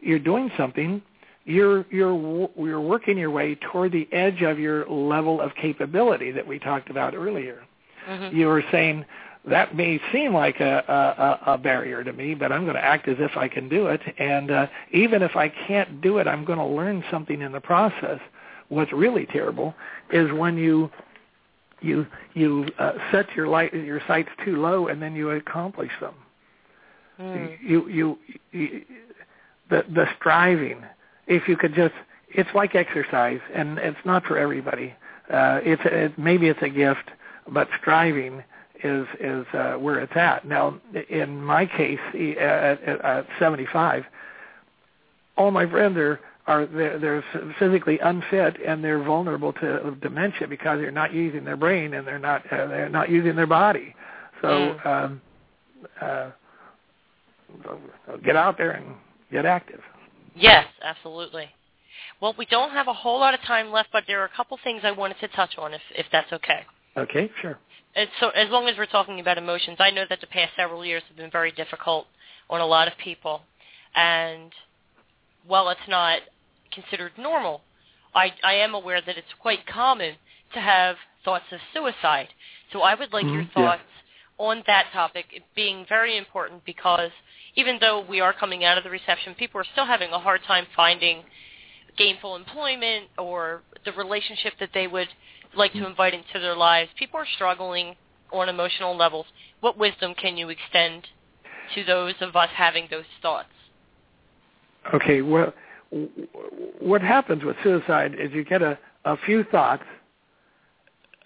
[0.00, 1.02] you're doing something,
[1.44, 6.46] you're you're you're working your way toward the edge of your level of capability that
[6.46, 7.62] we talked about earlier.
[8.06, 8.36] Mm-hmm.
[8.36, 9.04] You were saying
[9.46, 13.08] that may seem like a, a, a barrier to me, but I'm going to act
[13.08, 14.00] as if I can do it.
[14.18, 17.60] And uh, even if I can't do it, I'm going to learn something in the
[17.60, 18.20] process.
[18.68, 19.74] What's really terrible
[20.12, 20.90] is when you
[21.80, 26.14] you you uh, set your light your sights too low and then you accomplish them.
[27.20, 27.56] Mm.
[27.62, 28.18] You, you
[28.52, 28.84] you
[29.70, 30.82] the the striving.
[31.26, 31.94] If you could just,
[32.30, 34.94] it's like exercise, and it's not for everybody.
[35.30, 37.10] Uh, it's it, maybe it's a gift,
[37.48, 38.42] but striving
[38.84, 40.46] is is uh, where it's at.
[40.46, 44.04] Now, in my case, at, at, at 75,
[45.36, 47.24] all my friends are are they're, they're
[47.58, 52.18] physically unfit and they're vulnerable to dementia because they're not using their brain and they're
[52.18, 53.94] not uh, they're not using their body.
[54.42, 54.86] So Mm.
[54.86, 55.22] um,
[56.00, 56.30] uh,
[58.24, 58.94] get out there and
[59.30, 59.80] get active.
[60.34, 61.48] Yes, absolutely.
[62.20, 64.58] Well, we don't have a whole lot of time left, but there are a couple
[64.64, 66.60] things I wanted to touch on, if if that's okay.
[66.96, 67.58] Okay, sure.
[67.94, 70.84] And so, as long as we're talking about emotions, I know that the past several
[70.84, 72.06] years have been very difficult
[72.50, 73.42] on a lot of people,
[73.94, 74.52] and
[75.46, 76.20] while it's not
[76.72, 77.62] considered normal,
[78.14, 80.16] I I am aware that it's quite common
[80.54, 82.28] to have thoughts of suicide.
[82.72, 83.54] So I would like your Mhm, yeah.
[83.54, 83.82] thoughts
[84.38, 87.10] on that topic, being very important because
[87.56, 90.42] even though we are coming out of the recession, people are still having a hard
[90.44, 91.24] time finding
[91.96, 95.08] gainful employment or the relationship that they would
[95.58, 96.90] like to invite into their lives.
[96.98, 97.94] People are struggling
[98.32, 99.26] on emotional levels.
[99.60, 101.06] What wisdom can you extend
[101.74, 103.48] to those of us having those thoughts?
[104.94, 105.52] Okay, well,
[106.80, 109.82] what happens with suicide is you get a, a few thoughts,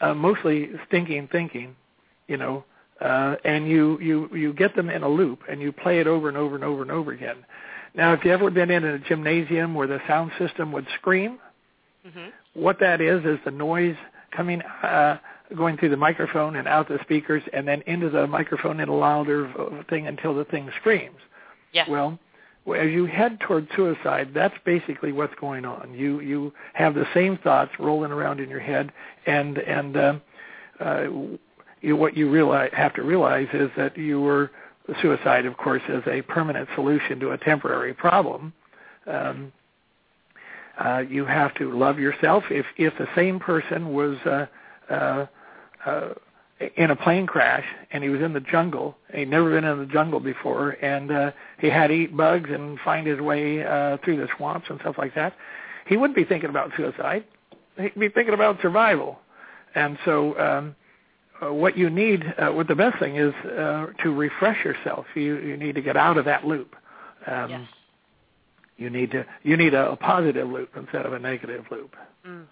[0.01, 1.77] uh, mostly stinking thinking,
[2.29, 2.65] you know,
[3.01, 6.29] uh, and you, you, you get them in a loop and you play it over
[6.29, 7.37] and over and over and over again.
[7.95, 11.39] Now, if you've ever been in a gymnasium where the sound system would scream,
[12.07, 12.61] Mm-hmm.
[12.61, 13.95] what that is is the noise
[14.35, 15.19] coming uh,
[15.57, 18.95] going through the microphone and out the speakers and then into the microphone in a
[18.95, 21.17] louder thing until the thing screams.
[21.73, 21.89] Yes.
[21.89, 22.19] Well,
[22.65, 25.93] well, as you head toward suicide, that's basically what's going on.
[25.95, 28.93] You you have the same thoughts rolling around in your head,
[29.27, 30.15] and and uh,
[30.81, 31.07] uh,
[31.81, 34.51] you, what you realize have to realize is that you were
[35.01, 38.53] suicide, of course, is a permanent solution to a temporary problem.
[39.07, 39.53] Um,
[40.79, 42.45] uh, you have to love yourself.
[42.51, 44.47] If if the same person was uh,
[44.91, 45.27] uh,
[45.85, 46.15] uh,
[46.77, 49.87] in a plane crash and he was in the jungle, he'd never been in the
[49.87, 54.17] jungle before, and uh, he had to eat bugs and find his way uh, through
[54.17, 55.35] the swamps and stuff like that,
[55.87, 57.25] he wouldn't be thinking about suicide.
[57.79, 59.19] He'd be thinking about survival.
[59.75, 60.77] And so, um,
[61.43, 65.07] uh, what you need, uh, what the best thing is, uh, to refresh yourself.
[65.15, 66.77] You you need to get out of that loop.
[67.27, 67.69] Um, Yes.
[68.77, 71.95] You need to you need a, a positive loop instead of a negative loop.
[72.27, 72.45] Mm.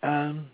[0.03, 0.47] um,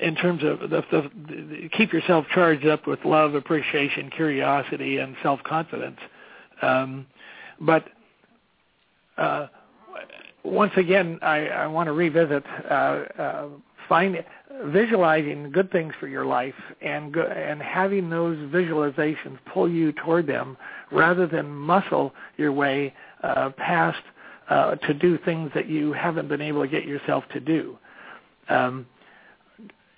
[0.00, 5.16] in terms of the, the, the, keep yourself charged up with love, appreciation, curiosity, and
[5.22, 5.98] self-confidence.
[6.62, 7.06] Um,
[7.60, 7.84] but
[9.16, 9.46] uh,
[10.44, 13.48] once again, I, I want to revisit uh, uh,
[13.88, 14.22] find
[14.66, 20.26] visualizing good things for your life and go, and having those visualizations pull you toward
[20.26, 20.56] them
[20.92, 23.98] rather than muscle your way uh, past
[24.48, 27.76] uh, to do things that you haven't been able to get yourself to do.
[28.48, 28.86] Um,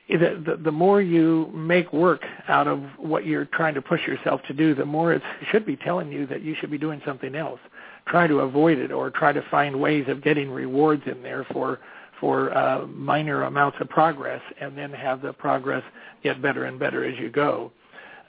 [0.09, 4.40] the, the, the more you make work out of what you're trying to push yourself
[4.46, 7.34] to do, the more it should be telling you that you should be doing something
[7.34, 7.59] else.
[8.07, 11.80] Try to avoid it or try to find ways of getting rewards in there for
[12.20, 15.82] for uh, minor amounts of progress, and then have the progress
[16.22, 17.70] get better and better as you go.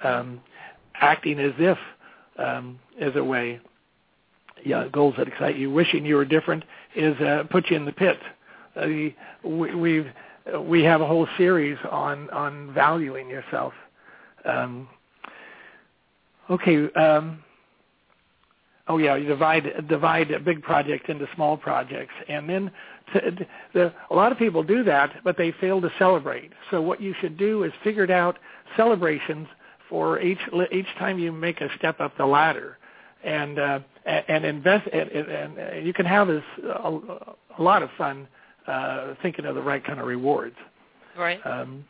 [0.03, 0.41] Um,
[0.95, 1.77] acting as if
[2.37, 3.61] um, is a way.
[4.65, 5.71] Yeah, goals that excite you.
[5.71, 6.65] Wishing you were different
[6.95, 8.17] is uh, put you in the pit.
[8.75, 8.87] Uh,
[9.43, 10.07] we, we've
[10.61, 13.73] we have a whole series on on valuing yourself.
[14.45, 14.87] Um,
[16.49, 16.91] okay.
[16.93, 17.43] Um,
[18.87, 22.71] oh yeah, you divide divide a big project into small projects, and then
[23.13, 26.51] to, the, a lot of people do that, but they fail to celebrate.
[26.71, 28.37] So what you should do is figure out
[28.75, 29.47] celebrations
[29.89, 30.39] for each
[30.71, 32.77] each time you make a step up the ladder,
[33.23, 34.87] and uh, and invest.
[34.93, 36.99] And, and you can have this a,
[37.57, 38.27] a lot of fun
[38.67, 40.55] uh, thinking of the right kind of rewards.
[41.17, 41.39] Right.
[41.45, 41.85] Um,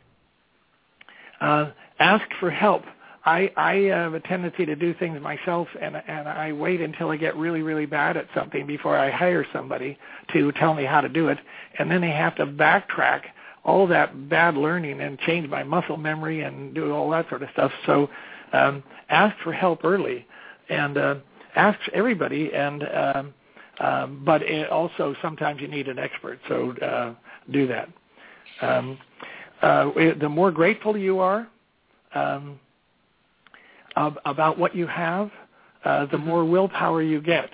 [1.40, 2.84] uh, ask for help.
[3.24, 7.16] I, I have a tendency to do things myself, and and I wait until I
[7.16, 9.98] get really really bad at something before I hire somebody
[10.32, 11.38] to tell me how to do it,
[11.78, 13.22] and then they have to backtrack
[13.64, 17.50] all that bad learning and change my muscle memory and do all that sort of
[17.52, 17.70] stuff.
[17.84, 18.08] So
[18.52, 20.26] um, ask for help early,
[20.70, 21.16] and uh,
[21.54, 23.34] ask everybody, and um,
[23.80, 27.14] um, but it also sometimes you need an expert, so uh,
[27.50, 27.88] do that.
[28.60, 28.98] Um,
[29.62, 31.48] uh, the more grateful you are
[32.14, 32.58] um,
[33.96, 35.30] ab- about what you have,
[35.84, 37.50] uh, the more willpower you get,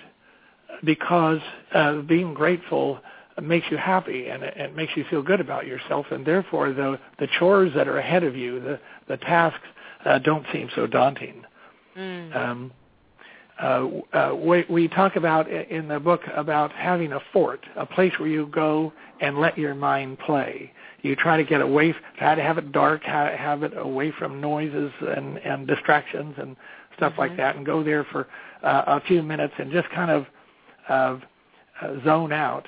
[0.83, 1.39] because
[1.73, 2.99] uh, being grateful
[3.41, 6.99] makes you happy and it, it makes you feel good about yourself, and therefore the
[7.19, 9.67] the chores that are ahead of you, the the tasks,
[10.05, 11.43] uh, don't seem so daunting.
[11.97, 12.35] Mm.
[12.35, 12.71] Um,
[13.61, 18.11] uh, uh, we, we talk about in the book about having a fort, a place
[18.19, 18.91] where you go
[19.21, 20.71] and let your mind play.
[21.01, 24.91] You try to get away, try to have it dark, have it away from noises
[25.01, 26.55] and, and distractions and
[26.97, 27.21] stuff mm-hmm.
[27.21, 28.27] like that, and go there for
[28.63, 30.25] uh, a few minutes and just kind of
[30.89, 31.17] uh,
[32.03, 32.67] zone out,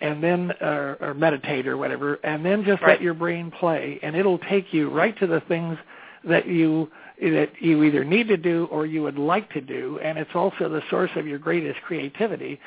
[0.00, 2.92] and then uh, or meditate or whatever, and then just right.
[2.92, 5.78] let your brain play, and it'll take you right to the things
[6.24, 6.90] that you
[7.20, 10.68] that you either need to do or you would like to do, and it's also
[10.68, 12.60] the source of your greatest creativity.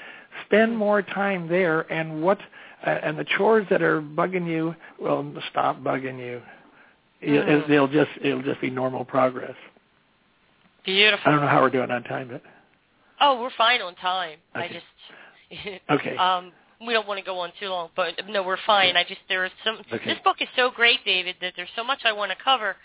[0.46, 2.40] Spend more time there, and what
[2.86, 6.42] uh, and the chores that are bugging you will stop bugging you.
[7.24, 7.70] Mm.
[7.70, 9.56] It'll just it'll just be normal progress.
[10.86, 11.24] Beautiful.
[11.26, 12.42] I don't know how we're doing on time, but
[13.22, 14.40] oh, we're fine on time.
[14.56, 14.66] Okay.
[14.66, 16.18] I just okay.
[16.18, 16.52] Um,
[16.86, 18.96] we don't want to go on too long, but no, we're fine.
[18.96, 19.80] I just there is some.
[19.92, 20.06] Okay.
[20.06, 22.78] This book is so great, David, that there's so much I want to cover,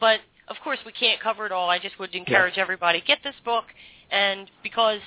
[0.00, 1.68] but of course we can't cover it all.
[1.70, 2.62] I just would encourage yeah.
[2.62, 3.64] everybody get this book,
[4.10, 5.00] and because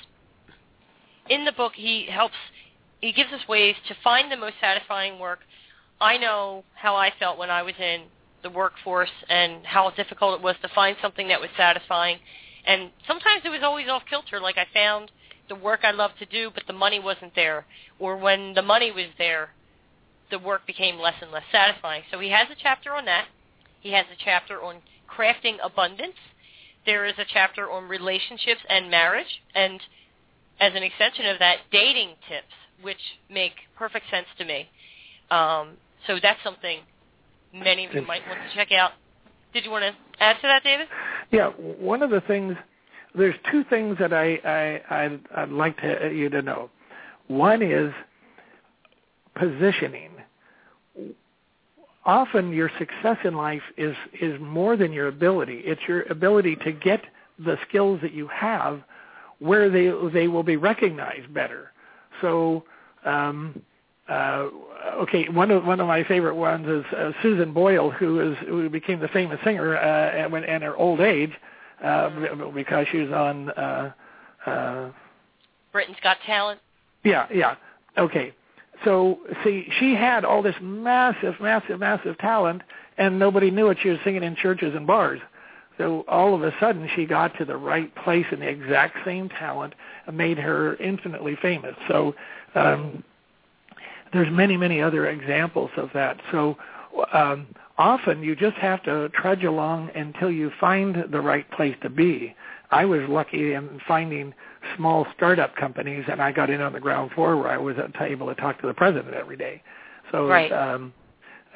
[1.29, 2.35] in the book he helps,
[3.01, 5.39] he gives us ways to find the most satisfying work.
[6.01, 8.03] I know how I felt when I was in
[8.41, 12.19] the workforce and how difficult it was to find something that was satisfying,
[12.65, 14.39] and sometimes it was always off kilter.
[14.39, 15.11] Like I found
[15.47, 17.65] the work I loved to do, but the money wasn't there,
[17.97, 19.49] or when the money was there,
[20.29, 22.03] the work became less and less satisfying.
[22.11, 23.25] So he has a chapter on that.
[23.79, 24.81] He has a chapter on
[25.17, 26.15] crafting abundance.
[26.85, 29.79] There is a chapter on relationships and marriage, and
[30.59, 32.97] as an extension of that, dating tips, which
[33.29, 34.69] make perfect sense to me.
[35.31, 35.71] Um,
[36.07, 36.79] so that's something
[37.53, 38.91] many of you might want to check out.
[39.53, 40.87] Did you want to add to that, David?
[41.31, 42.55] Yeah, one of the things,
[43.15, 46.69] there's two things that I, I I'd, I'd like to, you to know.
[47.27, 47.91] One is
[49.35, 50.11] positioning
[52.09, 55.61] often your success in life is is more than your ability.
[55.63, 57.01] It's your ability to get
[57.37, 58.81] the skills that you have
[59.37, 61.71] where they they will be recognized better.
[62.21, 62.63] So
[63.05, 63.61] um,
[64.09, 64.49] uh,
[65.03, 68.67] okay, one of one of my favorite ones is uh, Susan Boyle, who is who
[68.69, 71.33] became the famous singer uh, when in her old age
[71.83, 72.09] uh,
[72.55, 73.49] because she was on.
[73.51, 73.91] Uh,
[74.47, 74.89] uh,
[75.71, 76.59] Britain's Got Talent.
[77.03, 77.55] Yeah, yeah.
[77.99, 78.33] Okay.
[78.85, 82.61] So see, she had all this massive, massive, massive talent,
[82.97, 83.77] and nobody knew it.
[83.81, 85.19] She was singing in churches and bars.
[85.77, 89.29] So all of a sudden, she got to the right place, and the exact same
[89.29, 89.73] talent
[90.11, 91.75] made her infinitely famous.
[91.87, 92.15] So
[92.55, 93.03] um,
[94.11, 96.19] there's many, many other examples of that.
[96.31, 96.57] So
[97.13, 101.89] um, often you just have to trudge along until you find the right place to
[101.89, 102.35] be.
[102.71, 104.33] I was lucky in finding
[104.77, 108.27] small startup companies, and I got in on the ground floor where I was able
[108.27, 109.61] to talk to the president every day.
[110.11, 110.51] So, right.
[110.51, 110.93] um,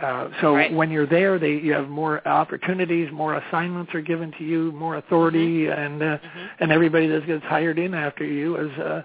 [0.01, 0.73] uh, so right.
[0.73, 4.97] when you're there, they you have more opportunities, more assignments are given to you, more
[4.97, 5.79] authority, mm-hmm.
[5.79, 6.45] and uh, mm-hmm.
[6.59, 9.03] and everybody that gets hired in after you is uh,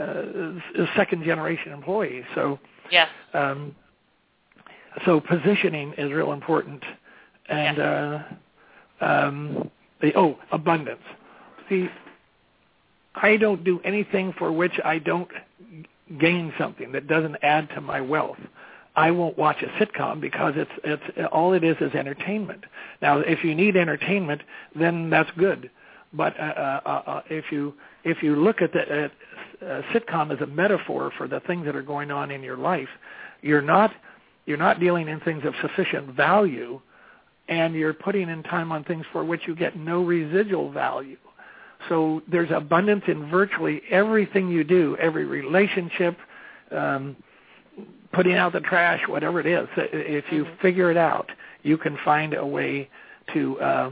[0.00, 2.24] uh, second generation employee.
[2.34, 2.58] So,
[2.90, 3.06] yeah.
[3.34, 3.74] Um,
[5.04, 6.82] so positioning is real important,
[7.48, 8.22] and yeah.
[9.00, 11.02] uh, um, the oh abundance.
[11.70, 11.88] See,
[13.14, 15.30] I don't do anything for which I don't
[16.18, 18.38] gain something that doesn't add to my wealth.
[18.96, 22.64] I won't watch a sitcom because it's it's all it is is entertainment.
[23.00, 24.42] Now, if you need entertainment,
[24.74, 25.70] then that's good.
[26.12, 26.42] But uh,
[26.84, 29.10] uh, uh, if you if you look at the
[29.62, 32.88] uh, sitcom as a metaphor for the things that are going on in your life,
[33.42, 33.92] you're not
[34.44, 36.80] you're not dealing in things of sufficient value,
[37.48, 41.16] and you're putting in time on things for which you get no residual value.
[41.88, 46.16] So there's abundance in virtually everything you do, every relationship,
[46.70, 47.16] um,
[48.12, 49.68] putting out the trash, whatever it is.
[49.76, 50.60] If you mm-hmm.
[50.60, 51.30] figure it out,
[51.62, 52.88] you can find a way
[53.32, 53.90] to uh,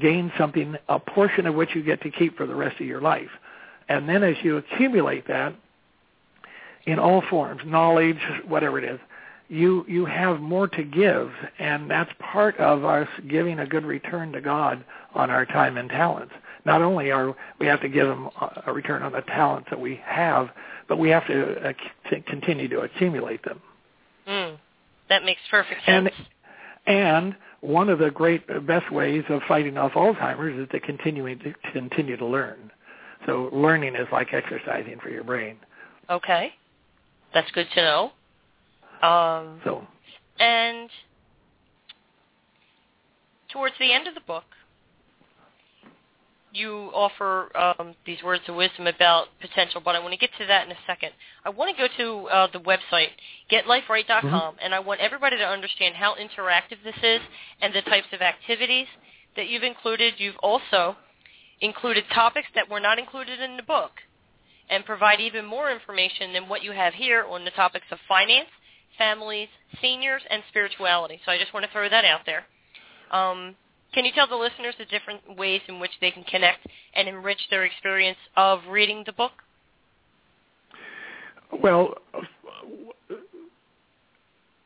[0.00, 3.00] gain something, a portion of which you get to keep for the rest of your
[3.00, 3.30] life.
[3.88, 5.54] And then as you accumulate that
[6.86, 9.00] in all forms, knowledge, whatever it is,
[9.48, 14.32] you you have more to give, and that's part of us giving a good return
[14.32, 14.82] to God
[15.14, 16.32] on our time and talents
[16.64, 18.28] not only are we have to give them
[18.66, 20.48] a return on the talents that we have,
[20.88, 21.72] but we have to, uh,
[22.26, 23.60] continue to accumulate them.
[24.28, 24.58] Mm,
[25.08, 26.10] that makes perfect sense.
[26.86, 30.80] And, and one of the great uh, best ways of fighting off Alzheimer's is to
[30.80, 32.70] continuing to continue to learn.
[33.26, 35.56] So learning is like exercising for your brain.
[36.10, 36.52] Okay,
[37.32, 38.12] that's good to know.
[39.08, 39.86] Um, so,
[40.38, 40.90] and
[43.52, 44.44] towards the end of the book,
[46.52, 50.46] you offer um, these words of wisdom about potential, but I want to get to
[50.46, 51.10] that in a second.
[51.44, 53.08] I want to go to uh, the website,
[53.50, 54.56] getliferight.com, mm-hmm.
[54.62, 57.20] and I want everybody to understand how interactive this is
[57.60, 58.86] and the types of activities
[59.36, 60.14] that you've included.
[60.18, 60.96] You've also
[61.60, 63.92] included topics that were not included in the book
[64.68, 68.48] and provide even more information than what you have here on the topics of finance,
[68.98, 69.48] families,
[69.80, 71.20] seniors, and spirituality.
[71.24, 72.44] So I just want to throw that out there.
[73.10, 73.54] Um,
[73.92, 77.40] can you tell the listeners the different ways in which they can connect and enrich
[77.50, 79.32] their experience of reading the book?
[81.62, 81.94] Well,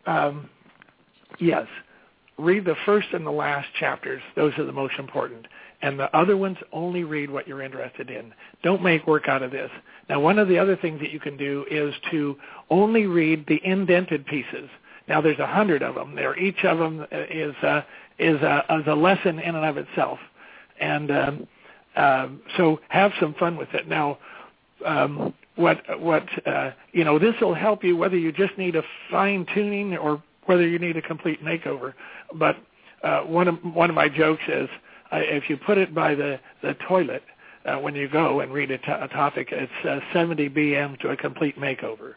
[0.07, 0.49] um,
[1.41, 1.67] yes.
[2.39, 4.23] Read the first and the last chapters.
[4.37, 5.47] Those are the most important.
[5.83, 8.33] And the other ones, only read what you're interested in.
[8.63, 9.71] Don't make work out of this.
[10.09, 12.37] Now, one of the other things that you can do is to
[12.71, 14.69] only read the indented pieces.
[15.09, 16.15] Now, there's a hundred of them.
[16.15, 17.83] There, each of them is uh,
[18.19, 20.19] is a, is a lesson in and of itself.
[20.81, 21.49] And um,
[21.97, 23.89] um, so have some fun with it.
[23.89, 24.19] Now,
[24.85, 28.83] um, what what uh, you know, this will help you whether you just need a
[29.11, 31.95] fine tuning or whether you need a complete makeover.
[32.35, 32.57] But
[33.03, 34.69] uh, one of one of my jokes is
[35.13, 37.23] uh, if you put it by the the toilet
[37.65, 41.09] uh, when you go and read a, t- a topic, it's uh, 70 BM to
[41.09, 42.15] a complete makeover.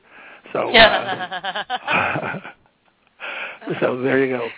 [0.53, 2.39] So uh,
[3.79, 4.47] so there you go.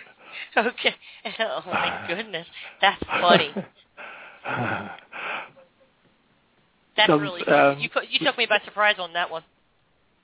[0.56, 0.94] Okay.
[1.38, 2.46] Oh my goodness,
[2.80, 3.54] that's funny.
[6.96, 9.42] That's so, really um, you put, you took me by surprise on that one.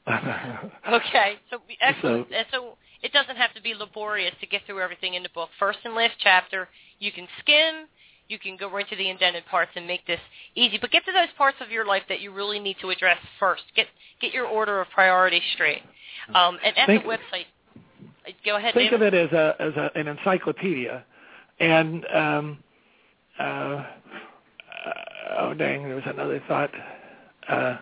[0.08, 2.28] okay, so excellent.
[2.28, 5.28] So, and so it doesn't have to be laborious to get through everything in the
[5.34, 5.50] book.
[5.58, 6.68] First and last chapter,
[6.98, 7.86] you can skim.
[8.28, 10.20] You can go right to the indented parts and make this
[10.54, 10.78] easy.
[10.78, 13.62] But get to those parts of your life that you really need to address first.
[13.74, 13.86] Get
[14.20, 15.82] get your order of priority straight.
[16.34, 17.46] Um, and at Think, the website,
[18.44, 18.74] Go ahead.
[18.74, 19.14] Think David.
[19.14, 21.04] of it as a as a, an encyclopedia,
[21.60, 22.58] and um,
[23.38, 23.84] uh,
[25.38, 26.70] oh dang, there was another thought.
[27.48, 27.78] Uh,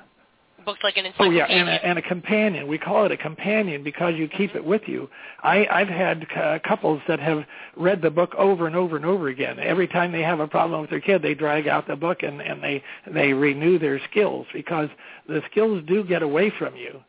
[0.66, 1.44] book's like an encyclopedia.
[1.44, 2.66] Oh yeah, and a, and a companion.
[2.66, 5.09] We call it a companion because you keep it with you.
[5.43, 7.44] I, I've had uh, couples that have
[7.77, 9.59] read the book over and over and over again.
[9.59, 12.43] Every time they have a problem with their kid, they drag out the book and,
[12.43, 14.89] and they they renew their skills because
[15.28, 17.01] the skills do get away from you.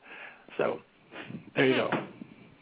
[0.58, 0.80] So
[1.56, 1.92] there you go.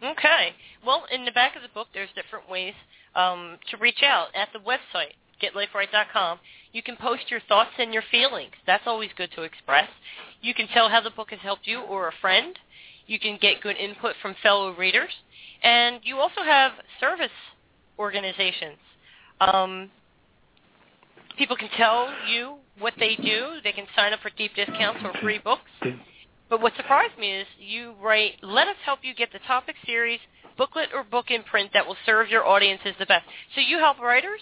[0.05, 0.53] Okay.
[0.85, 2.73] Well, in the back of the book, there's different ways
[3.15, 6.39] um, to reach out at the website, getliferight.com.
[6.73, 8.51] You can post your thoughts and your feelings.
[8.67, 9.89] That's always good to express.
[10.41, 12.57] You can tell how the book has helped you or a friend.
[13.07, 15.11] You can get good input from fellow readers.
[15.63, 17.29] And you also have service
[17.97, 18.77] organizations.
[19.39, 19.89] Um,
[21.37, 23.55] people can tell you what they do.
[23.63, 25.61] They can sign up for deep discounts or free books.
[26.49, 30.19] But what surprised me is you write, let us help you get the topic series,
[30.57, 33.25] booklet, or book in print that will serve your audiences the best.
[33.55, 34.41] So you help writers?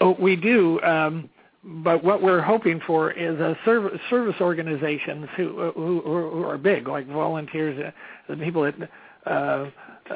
[0.00, 0.80] Oh, we do.
[0.82, 1.30] Um,
[1.64, 6.88] but what we're hoping for is a service service organizations who who, who are big,
[6.88, 7.90] like volunteers, uh,
[8.32, 8.90] the people that
[9.26, 9.70] uh,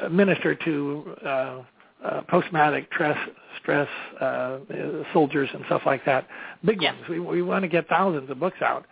[0.09, 1.63] minister to uh,
[2.03, 3.17] uh, post-traumatic stress
[3.61, 3.87] stress
[4.19, 4.59] uh,
[5.13, 6.27] soldiers and stuff like that.
[6.65, 6.97] Big ones.
[7.09, 8.85] We we want to get thousands of books out.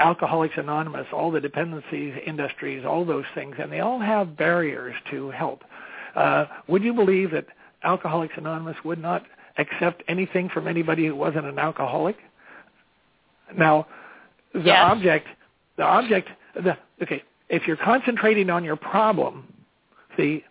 [0.00, 5.30] Alcoholics Anonymous, all the dependencies industries, all those things, and they all have barriers to
[5.30, 5.62] help.
[6.16, 7.46] Uh, would you believe that
[7.84, 9.22] Alcoholics Anonymous would not
[9.58, 12.16] accept anything from anybody who wasn't an alcoholic?
[13.56, 13.86] Now,
[14.54, 14.90] the Yes.
[14.92, 15.28] object,
[15.76, 17.22] the object, the okay.
[17.48, 19.52] If you're concentrating on your problem,
[20.16, 20.44] see,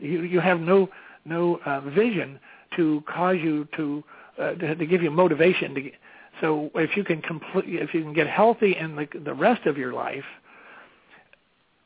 [0.00, 0.88] you you have no
[1.24, 2.38] no uh, vision
[2.76, 4.04] to cause you to,
[4.38, 5.90] uh, to to give you motivation to.
[6.40, 9.78] So if you can complete, if you can get healthy in the the rest of
[9.78, 10.24] your life,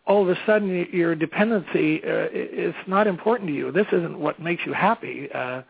[0.06, 3.70] all of a sudden your dependency uh, is not important to you.
[3.70, 5.28] This isn't what makes you happy.
[5.32, 5.62] Uh,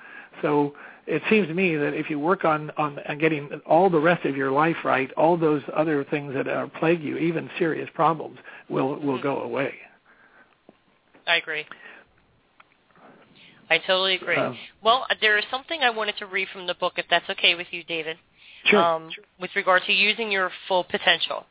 [0.43, 0.75] so
[1.07, 4.25] it seems to me that if you work on on on getting all the rest
[4.25, 8.39] of your life right, all those other things that uh, plague you, even serious problems,
[8.69, 9.75] will will go away.
[11.27, 11.67] I agree.
[13.71, 14.37] I totally agree.
[14.37, 17.55] Um, well, there is something I wanted to read from the book, if that's okay
[17.55, 18.17] with you, David.
[18.65, 18.79] Sure.
[18.79, 19.11] Um,
[19.41, 21.45] with regard to using your full potential.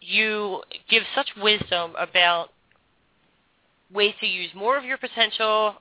[0.00, 2.50] You give such wisdom about
[3.92, 5.74] ways to use more of your potential,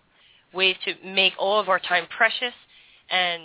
[0.54, 2.54] ways to make all of our time precious,
[3.10, 3.44] and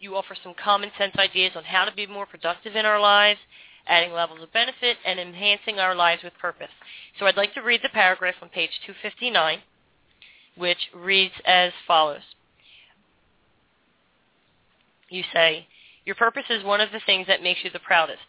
[0.00, 3.38] you offer some common sense ideas on how to be more productive in our lives,
[3.86, 6.70] adding levels of benefit, and enhancing our lives with purpose.
[7.18, 9.58] So I'd like to read the paragraph on page 259,
[10.56, 12.22] which reads as follows.
[15.10, 15.66] You say,
[16.06, 18.22] your purpose is one of the things that makes you the proudest.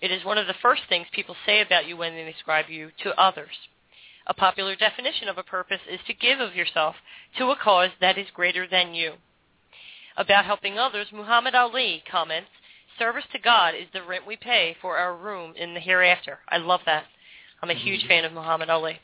[0.00, 2.90] It is one of the first things people say about you when they describe you
[3.02, 3.54] to others.
[4.26, 6.96] A popular definition of a purpose is to give of yourself
[7.38, 9.14] to a cause that is greater than you.
[10.16, 12.50] About helping others, Muhammad Ali comments,
[12.98, 16.38] service to God is the rent we pay for our room in the hereafter.
[16.48, 17.04] I love that.
[17.62, 18.08] I'm a huge mm-hmm.
[18.08, 18.98] fan of Muhammad Ali.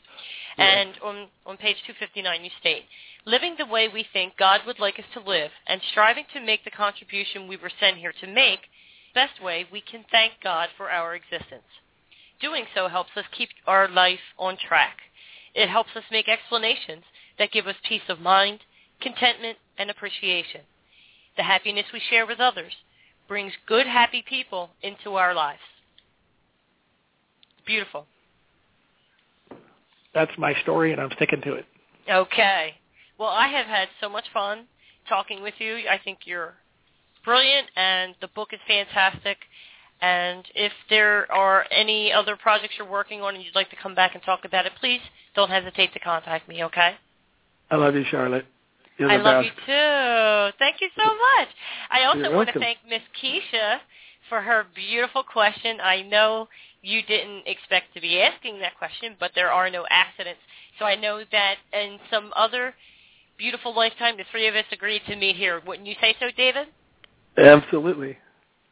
[0.57, 2.83] And on, on page 259 you state,
[3.25, 6.63] living the way we think God would like us to live and striving to make
[6.63, 8.59] the contribution we were sent here to make,
[9.13, 11.67] best way we can thank God for our existence.
[12.41, 14.97] Doing so helps us keep our life on track.
[15.53, 17.03] It helps us make explanations
[17.37, 18.59] that give us peace of mind,
[19.01, 20.61] contentment, and appreciation.
[21.37, 22.73] The happiness we share with others
[23.27, 25.59] brings good, happy people into our lives.
[27.65, 28.05] Beautiful.
[30.13, 31.65] That's my story, and I'm sticking to it.
[32.09, 32.75] Okay.
[33.21, 34.65] Well, I have had so much fun
[35.07, 35.75] talking with you.
[35.87, 36.55] I think you're
[37.23, 39.37] brilliant, and the book is fantastic.
[40.01, 43.93] And if there are any other projects you're working on and you'd like to come
[43.93, 45.01] back and talk about it, please
[45.35, 46.95] don't hesitate to contact me, okay?
[47.69, 48.47] I love you, Charlotte.
[48.97, 49.45] You're I love best.
[49.45, 50.57] you too.
[50.57, 51.49] Thank you so much.
[51.91, 53.81] I also You're want to thank Miss Keisha
[54.29, 55.77] for her beautiful question.
[55.79, 56.47] I know
[56.81, 60.41] you didn't expect to be asking that question, but there are no accidents.
[60.79, 62.73] So I know that in some other
[63.41, 65.61] beautiful lifetime, the three of us agreed to meet here.
[65.65, 66.67] Wouldn't you say so, David?
[67.37, 68.15] Absolutely.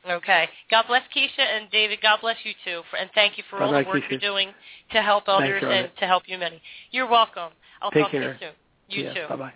[0.07, 0.47] Okay.
[0.69, 1.99] God bless Keisha and David.
[2.01, 4.11] God bless you too, for, and thank you for all Bye-bye, the work Keisha.
[4.11, 4.49] you're doing
[4.91, 6.61] to help others and to help you many.
[6.91, 7.51] You're welcome.
[7.81, 8.21] I'll Take talk care.
[8.21, 9.05] to you soon.
[9.05, 9.27] You too.
[9.27, 9.53] Bye-bye.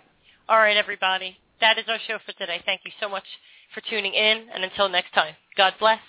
[0.48, 1.36] All right, everybody.
[1.60, 2.60] That is our show for today.
[2.66, 3.24] Thank you so much
[3.72, 6.00] for tuning in, and until next time, God bless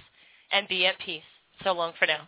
[0.52, 1.22] and be at peace.
[1.64, 2.28] So long for now.